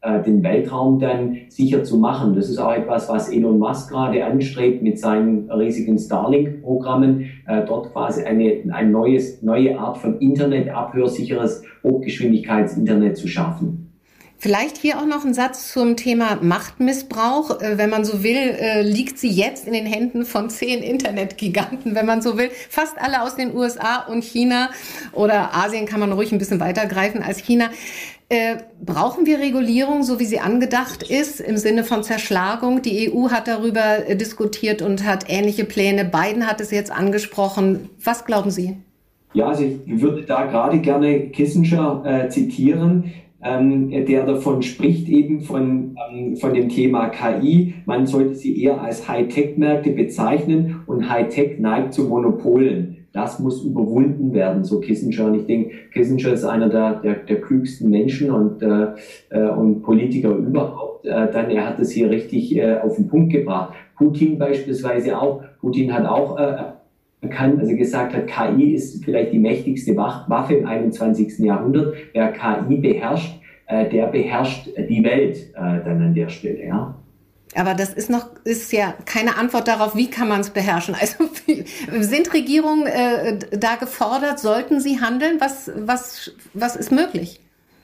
äh, 0.00 0.22
den 0.22 0.42
Weltraum 0.42 0.98
dann 1.00 1.38
sicher 1.48 1.82
zu 1.82 1.96
machen. 1.96 2.34
Das 2.34 2.48
ist 2.48 2.58
auch 2.58 2.72
etwas, 2.72 3.08
was 3.08 3.30
Elon 3.30 3.58
Musk 3.58 3.90
gerade 3.90 4.24
anstrebt 4.24 4.82
mit 4.82 4.98
seinen 4.98 5.50
riesigen 5.50 5.98
Starlink-Programmen, 5.98 7.30
äh, 7.46 7.64
dort 7.66 7.92
quasi 7.92 8.22
eine, 8.22 8.62
eine 8.70 8.90
neues, 8.90 9.42
neue 9.42 9.78
Art 9.78 9.98
von 9.98 10.18
Internet, 10.20 10.68
abhörsicheres 10.70 11.62
Hochgeschwindigkeitsinternet 11.82 13.16
zu 13.16 13.26
schaffen. 13.26 13.88
Vielleicht 14.40 14.76
hier 14.76 14.98
auch 14.98 15.04
noch 15.04 15.24
ein 15.24 15.34
Satz 15.34 15.72
zum 15.72 15.96
Thema 15.96 16.38
Machtmissbrauch. 16.40 17.60
Äh, 17.60 17.76
wenn 17.76 17.90
man 17.90 18.04
so 18.04 18.22
will, 18.22 18.36
äh, 18.36 18.82
liegt 18.82 19.18
sie 19.18 19.30
jetzt 19.30 19.66
in 19.66 19.72
den 19.72 19.84
Händen 19.84 20.24
von 20.24 20.48
zehn 20.48 20.80
Internetgiganten, 20.80 21.96
wenn 21.96 22.06
man 22.06 22.22
so 22.22 22.38
will. 22.38 22.50
Fast 22.70 22.98
alle 23.00 23.22
aus 23.22 23.34
den 23.34 23.52
USA 23.52 24.04
und 24.04 24.22
China 24.22 24.70
oder 25.12 25.56
Asien 25.56 25.86
kann 25.86 25.98
man 25.98 26.12
ruhig 26.12 26.30
ein 26.30 26.38
bisschen 26.38 26.60
weitergreifen 26.60 27.20
als 27.20 27.38
China. 27.38 27.70
Äh, 28.30 28.56
brauchen 28.84 29.24
wir 29.24 29.38
Regulierung, 29.38 30.02
so 30.02 30.20
wie 30.20 30.26
sie 30.26 30.38
angedacht 30.38 31.02
ist, 31.02 31.40
im 31.40 31.56
Sinne 31.56 31.82
von 31.82 32.02
Zerschlagung? 32.02 32.82
Die 32.82 33.10
EU 33.10 33.30
hat 33.30 33.48
darüber 33.48 34.06
äh, 34.06 34.16
diskutiert 34.16 34.82
und 34.82 35.06
hat 35.06 35.24
ähnliche 35.28 35.64
Pläne. 35.64 36.04
Biden 36.04 36.46
hat 36.46 36.60
es 36.60 36.70
jetzt 36.70 36.92
angesprochen. 36.92 37.88
Was 38.04 38.26
glauben 38.26 38.50
Sie? 38.50 38.76
Ja, 39.32 39.48
also 39.48 39.64
ich 39.64 40.02
würde 40.02 40.22
da 40.24 40.44
gerade 40.44 40.78
gerne 40.80 41.28
Kissinger 41.28 42.02
äh, 42.04 42.28
zitieren, 42.28 43.12
ähm, 43.42 43.90
der 43.90 44.26
davon 44.26 44.62
spricht, 44.62 45.08
eben 45.08 45.40
von, 45.40 45.96
ähm, 46.10 46.36
von 46.36 46.52
dem 46.52 46.68
Thema 46.68 47.08
KI. 47.08 47.76
Man 47.86 48.06
sollte 48.06 48.34
sie 48.34 48.62
eher 48.62 48.82
als 48.82 49.08
Hightech-Märkte 49.08 49.92
bezeichnen 49.92 50.82
und 50.86 51.08
Hightech 51.08 51.58
neigt 51.60 51.94
zu 51.94 52.04
Monopolen 52.04 52.97
das 53.18 53.40
muss 53.40 53.64
überwunden 53.64 54.32
werden, 54.32 54.62
so 54.62 54.78
Kissinger. 54.80 55.26
Und 55.26 55.34
ich 55.34 55.46
denke, 55.46 55.74
Kissinger 55.92 56.32
ist 56.32 56.44
einer 56.44 56.68
der, 56.68 57.00
der, 57.00 57.14
der 57.14 57.40
klügsten 57.40 57.90
Menschen 57.90 58.30
und, 58.30 58.62
äh, 58.62 58.92
äh, 59.30 59.50
und 59.50 59.82
Politiker 59.82 60.30
überhaupt. 60.30 61.04
Äh, 61.04 61.30
dann, 61.32 61.50
er 61.50 61.66
hat 61.66 61.80
es 61.80 61.90
hier 61.90 62.10
richtig 62.10 62.56
äh, 62.56 62.78
auf 62.78 62.94
den 62.94 63.08
Punkt 63.08 63.32
gebracht. 63.32 63.74
Putin 63.96 64.38
beispielsweise 64.38 65.18
auch. 65.18 65.42
Putin 65.60 65.92
hat 65.92 66.06
auch 66.06 66.38
äh, 66.38 66.56
erkannt, 67.22 67.58
also 67.58 67.74
gesagt 67.74 68.14
hat, 68.14 68.28
KI 68.28 68.74
ist 68.74 69.04
vielleicht 69.04 69.32
die 69.32 69.40
mächtigste 69.40 69.96
Waffe 69.96 70.54
im 70.54 70.66
21. 70.66 71.40
Jahrhundert. 71.40 71.94
Wer 72.12 72.32
KI 72.32 72.76
beherrscht, 72.76 73.40
äh, 73.66 73.88
der 73.88 74.06
beherrscht 74.06 74.68
die 74.88 75.02
Welt 75.02 75.50
äh, 75.54 75.84
dann 75.84 76.02
an 76.02 76.14
der 76.14 76.28
Stelle. 76.28 76.64
Ja. 76.64 76.94
Aber 77.54 77.74
das 77.74 77.94
ist 77.94 78.10
noch, 78.10 78.26
ist 78.44 78.72
ja 78.72 78.94
keine 79.06 79.36
Antwort 79.36 79.68
darauf, 79.68 79.96
wie 79.96 80.10
kann 80.10 80.28
man 80.28 80.40
es 80.40 80.50
beherrschen. 80.50 80.94
Also 81.00 81.24
sind 82.00 82.32
Regierungen 82.34 82.86
äh, 82.86 83.38
da 83.50 83.76
gefordert? 83.76 84.38
Sollten 84.38 84.80
sie 84.80 85.00
handeln? 85.00 85.36
Was, 85.40 85.70
was, 85.76 86.32
was 86.52 86.76
ist 86.76 86.92
möglich? 86.92 87.40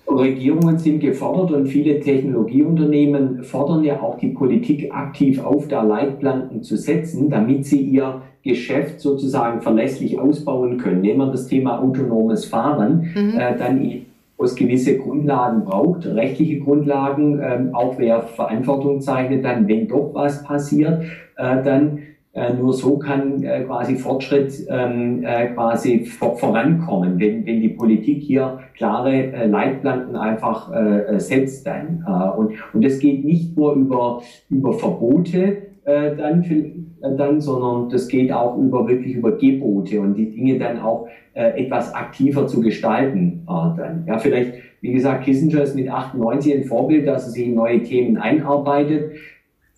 Regierungen 0.07 0.79
sind 0.79 1.01
gefordert 1.01 1.53
und 1.53 1.67
viele 1.67 1.99
Technologieunternehmen 2.01 3.43
fordern 3.43 3.85
ja 3.85 4.01
auch 4.01 4.19
die 4.19 4.29
Politik 4.29 4.93
aktiv 4.93 5.43
auf, 5.43 5.67
da 5.69 5.83
Leitplanken 5.83 6.63
zu 6.63 6.77
setzen, 6.77 7.31
damit 7.31 7.65
sie 7.65 7.81
ihr 7.81 8.21
Geschäft 8.43 9.01
sozusagen 9.01 9.63
verlässlich 9.63 10.19
ausbauen 10.19 10.77
können. 10.77 11.01
Nehmen 11.01 11.21
wir 11.21 11.31
das 11.31 11.47
Thema 11.47 11.81
autonomes 11.81 12.45
Fahren, 12.45 13.11
mhm. 13.15 13.39
äh, 13.39 13.57
dann 13.57 14.05
es 14.45 14.55
gewisse 14.55 14.99
Grundlagen 14.99 15.65
braucht, 15.65 16.07
rechtliche 16.07 16.61
Grundlagen, 16.61 17.41
ähm, 17.43 17.75
auch 17.75 17.99
wer 17.99 18.23
Verantwortung 18.23 19.01
zeichnet, 19.01 19.45
dann, 19.45 19.67
wenn 19.69 19.89
doch 19.89 20.15
was 20.15 20.45
passiert, 20.45 21.03
äh, 21.37 21.63
dann 21.63 21.99
Äh, 22.37 22.55
nur 22.55 22.73
so 22.73 22.99
kann 22.99 23.45
äh, 23.45 23.63
quasi 23.63 23.95
Fortschritt 23.95 24.67
ähm, 24.69 25.23
äh, 25.23 25.55
quasi 25.55 26.05
vor, 26.05 26.37
vorankommen, 26.37 27.21
wenn, 27.21 27.47
wenn 27.47 27.61
die 27.61 27.69
Politik 27.69 28.25
hier 28.25 28.59
klare 28.77 29.13
äh, 29.13 29.47
Leitplanken 29.47 30.17
einfach 30.17 30.73
äh, 30.73 31.21
setzt 31.21 31.65
dann. 31.65 32.05
Äh, 32.05 32.37
und, 32.37 32.55
und 32.73 32.85
das 32.85 32.99
geht 32.99 33.25
nicht 33.25 33.57
nur 33.57 33.75
über, 33.75 34.21
über 34.51 34.73
Verbote 34.73 35.59
äh, 35.85 36.17
dann, 36.17 36.43
äh, 36.43 37.17
dann, 37.17 37.41
sondern 37.41 37.89
das 37.91 38.09
geht 38.09 38.33
auch 38.33 38.57
über 38.59 38.89
wirklich 38.89 39.15
über 39.15 39.33
Gebote 39.33 40.01
und 40.01 40.15
die 40.15 40.31
Dinge 40.31 40.59
dann 40.59 40.81
auch 40.81 41.09
äh, 41.35 41.63
etwas 41.63 41.95
aktiver 41.95 42.47
zu 42.47 42.61
gestalten. 42.61 43.47
Äh, 43.47 43.77
dann. 43.77 44.05
Ja, 44.07 44.19
vielleicht, 44.19 44.55
wie 44.81 44.93
gesagt, 44.93 45.25
Kissinger 45.25 45.63
ist 45.63 45.77
mit 45.77 45.91
98 45.91 46.55
ein 46.55 46.65
Vorbild, 46.65 47.07
dass 47.07 47.27
er 47.27 47.31
sich 47.31 47.47
in 47.47 47.55
neue 47.55 47.83
Themen 47.83 48.17
einarbeitet. 48.17 49.13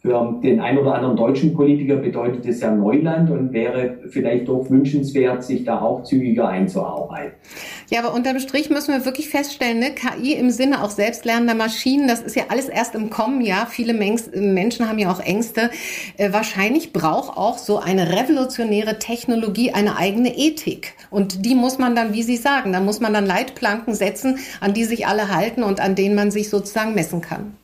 Für 0.07 0.39
den 0.41 0.61
ein 0.61 0.79
oder 0.79 0.95
anderen 0.95 1.17
deutschen 1.17 1.53
Politiker 1.53 1.97
bedeutet 1.97 2.47
es 2.47 2.61
ja 2.61 2.71
Neuland 2.71 3.29
und 3.29 3.53
wäre 3.53 3.99
vielleicht 4.09 4.47
doch 4.47 4.71
wünschenswert, 4.71 5.43
sich 5.43 5.65
da 5.65 5.81
auch 5.81 6.05
zügiger 6.05 6.47
einzuarbeiten. 6.47 7.33
Ja, 7.91 8.05
aber 8.05 8.15
unterm 8.15 8.39
Strich 8.39 8.71
müssen 8.71 8.95
wir 8.95 9.05
wirklich 9.05 9.29
feststellen, 9.29 9.81
ne, 9.81 9.91
KI 9.91 10.35
im 10.35 10.51
Sinne 10.51 10.85
auch 10.85 10.91
selbstlernender 10.91 11.57
Maschinen, 11.57 12.07
das 12.07 12.23
ist 12.23 12.37
ja 12.37 12.45
alles 12.51 12.69
erst 12.69 12.95
im 12.95 13.11
Kommen, 13.11 13.41
ja. 13.41 13.67
Viele 13.69 13.95
Menschen 13.95 14.89
haben 14.89 15.01
ja 15.01 15.11
auch 15.11 15.19
Ängste. 15.19 15.71
Äh, 16.19 16.33
wahrscheinlich 16.33 16.93
braucht 16.93 17.37
auch 17.37 17.59
so 17.59 17.81
eine 17.81 18.13
revolutionäre 18.13 19.01
Technologie 19.01 19.73
eine 19.73 19.97
eigene 19.97 20.39
Ethik. 20.39 20.95
Und 21.11 21.45
die 21.45 21.57
muss 21.57 21.79
man 21.79 21.97
dann, 21.97 22.13
wie 22.13 22.23
Sie 22.23 22.37
sagen, 22.37 22.73
da 22.73 22.79
muss 22.79 23.01
man 23.01 23.13
dann 23.13 23.27
Leitplanken 23.27 23.93
setzen, 23.93 24.39
an 24.61 24.73
die 24.73 24.85
sich 24.85 25.09
alle 25.09 25.35
halten 25.35 25.65
und 25.65 25.81
an 25.81 25.97
denen 25.97 26.15
man 26.15 26.31
sich 26.31 26.49
sozusagen 26.49 26.95
messen 26.95 27.23
kann. 27.23 27.57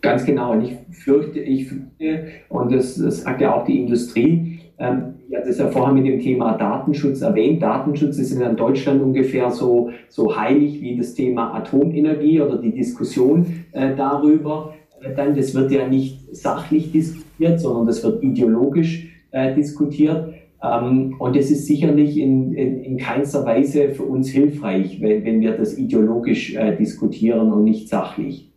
Ganz 0.00 0.24
genau. 0.24 0.52
Und 0.52 0.62
ich 0.62 0.76
fürchte, 0.90 1.40
ich 1.40 1.68
fürchte, 1.68 2.26
und 2.48 2.72
das, 2.72 2.96
das 2.96 3.22
sagt 3.22 3.40
ja 3.40 3.54
auch 3.54 3.64
die 3.64 3.80
Industrie, 3.80 4.60
ähm, 4.78 5.14
ja, 5.28 5.40
das 5.40 5.48
ist 5.50 5.60
ja 5.60 5.68
vorher 5.68 5.92
mit 5.92 6.06
dem 6.06 6.20
Thema 6.20 6.56
Datenschutz 6.56 7.20
erwähnt. 7.20 7.62
Datenschutz 7.62 8.18
ist 8.18 8.32
in 8.32 8.56
Deutschland 8.56 9.02
ungefähr 9.02 9.50
so, 9.50 9.90
so 10.08 10.36
heilig 10.36 10.80
wie 10.80 10.96
das 10.96 11.14
Thema 11.14 11.54
Atomenergie 11.54 12.40
oder 12.40 12.58
die 12.58 12.72
Diskussion 12.72 13.64
äh, 13.72 13.94
darüber. 13.96 14.74
Dann, 15.16 15.34
das 15.34 15.54
wird 15.54 15.70
ja 15.72 15.86
nicht 15.86 16.34
sachlich 16.34 16.92
diskutiert, 16.92 17.60
sondern 17.60 17.86
das 17.86 18.02
wird 18.04 18.22
ideologisch 18.22 19.08
äh, 19.32 19.54
diskutiert. 19.54 20.32
Ähm, 20.62 21.16
und 21.18 21.36
es 21.36 21.50
ist 21.50 21.66
sicherlich 21.66 22.16
in, 22.16 22.54
in, 22.54 22.82
in 22.82 22.96
keinster 22.96 23.44
Weise 23.44 23.90
für 23.90 24.04
uns 24.04 24.28
hilfreich, 24.28 25.00
wenn, 25.00 25.24
wenn 25.24 25.40
wir 25.40 25.56
das 25.56 25.76
ideologisch 25.76 26.54
äh, 26.54 26.76
diskutieren 26.76 27.52
und 27.52 27.64
nicht 27.64 27.88
sachlich 27.88 28.47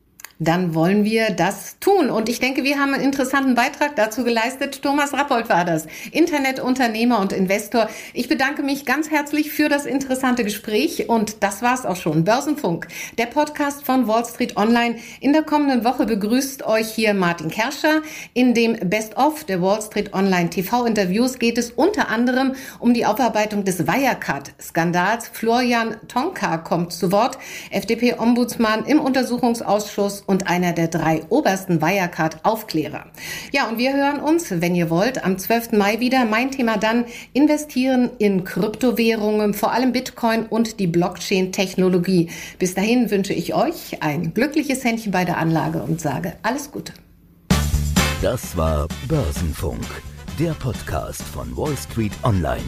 dann 0.42 0.74
wollen 0.74 1.06
wir 1.06 1.30
das 1.30 1.78
tun. 1.80 2.10
Und 2.10 2.28
ich 2.28 2.40
denke, 2.40 2.64
wir 2.64 2.80
haben 2.80 2.96
einen 2.96 3.04
interessanten 3.04 3.54
Beitrag 3.54 3.96
dazu 3.96 4.24
geleistet. 4.24 4.82
Thomas 4.82 5.14
Rappold 5.14 5.50
war 5.50 5.66
das, 5.66 5.86
Internetunternehmer 6.12 7.20
und 7.20 7.32
Investor. 7.32 7.88
Ich 8.14 8.28
bedanke 8.28 8.64
mich 8.64 8.86
ganz 8.86 9.12
herzlich 9.12 9.52
für 9.52 9.70
das 9.70 9.86
interessante 9.86 10.44
Gespräch 10.44 11.08
und 11.10 11.44
das 11.44 11.62
war's 11.62 11.86
auch 11.86 11.96
schon. 11.96 12.24
Börsenfunk, 12.24 12.88
der 13.20 13.28
Podcast 13.28 13.86
von 13.86 14.08
Wall 14.08 14.26
Street 14.26 14.58
Online. 14.58 14.96
In 15.20 15.32
der 15.32 15.44
kommenden 15.44 15.86
Woche 15.86 16.08
begrüßt 16.08 16.66
euch 16.66 16.90
hier 16.90 17.14
Martin 17.14 17.52
Kerscher. 17.52 18.02
In 18.34 18.56
dem 18.56 18.78
Best-of 18.90 19.44
der 19.44 19.62
Wall 19.62 19.82
Street 19.84 20.12
Online 20.16 20.50
TV-Interviews 20.50 21.38
geht 21.38 21.60
es 21.60 21.70
unter 21.70 22.10
anderem 22.10 22.54
um 22.80 22.96
die 22.96 23.06
Aufarbeitung 23.06 23.64
des 23.64 23.86
Wirecard-Skandals. 23.86 25.28
Florian 25.28 25.98
Tonka 26.08 26.58
kommt 26.58 26.94
zu 26.94 27.12
Wort, 27.12 27.38
FDP-Ombudsmann 27.70 28.86
im 28.86 29.00
Untersuchungsausschuss 29.00 30.24
und 30.32 30.48
einer 30.48 30.72
der 30.72 30.88
drei 30.88 31.24
obersten 31.30 31.82
Wirecard-Aufklärer. 31.82 33.06
Ja, 33.52 33.68
und 33.68 33.78
wir 33.78 33.94
hören 33.94 34.20
uns, 34.20 34.50
wenn 34.50 34.74
ihr 34.74 34.90
wollt, 34.90 35.24
am 35.24 35.38
12. 35.38 35.74
Mai 35.74 36.00
wieder. 36.00 36.26
Mein 36.26 36.52
Thema 36.52 36.78
dann 36.78 37.06
investieren 37.34 38.10
in 38.18 38.44
Kryptowährungen, 38.44 39.54
vor 39.54 39.74
allem 39.74 39.92
Bitcoin 39.92 40.46
und 40.46 40.80
die 40.80 40.88
Blockchain-Technologie. 40.88 42.30
Bis 42.58 42.74
dahin 42.74 43.12
wünsche 43.12 43.34
ich 43.34 43.54
euch 43.54 44.02
ein 44.02 44.34
glückliches 44.34 44.84
Händchen 44.84 45.12
bei 45.12 45.26
der 45.26 45.38
Anlage 45.38 45.84
und 45.84 46.02
sage 46.02 46.34
alles 46.42 46.72
Gute. 46.72 46.94
Das 48.22 48.56
war 48.56 48.88
Börsenfunk, 49.08 49.84
der 50.40 50.52
Podcast 50.52 51.24
von 51.24 51.56
Wall 51.58 51.76
Street 51.76 52.14
Online. 52.24 52.62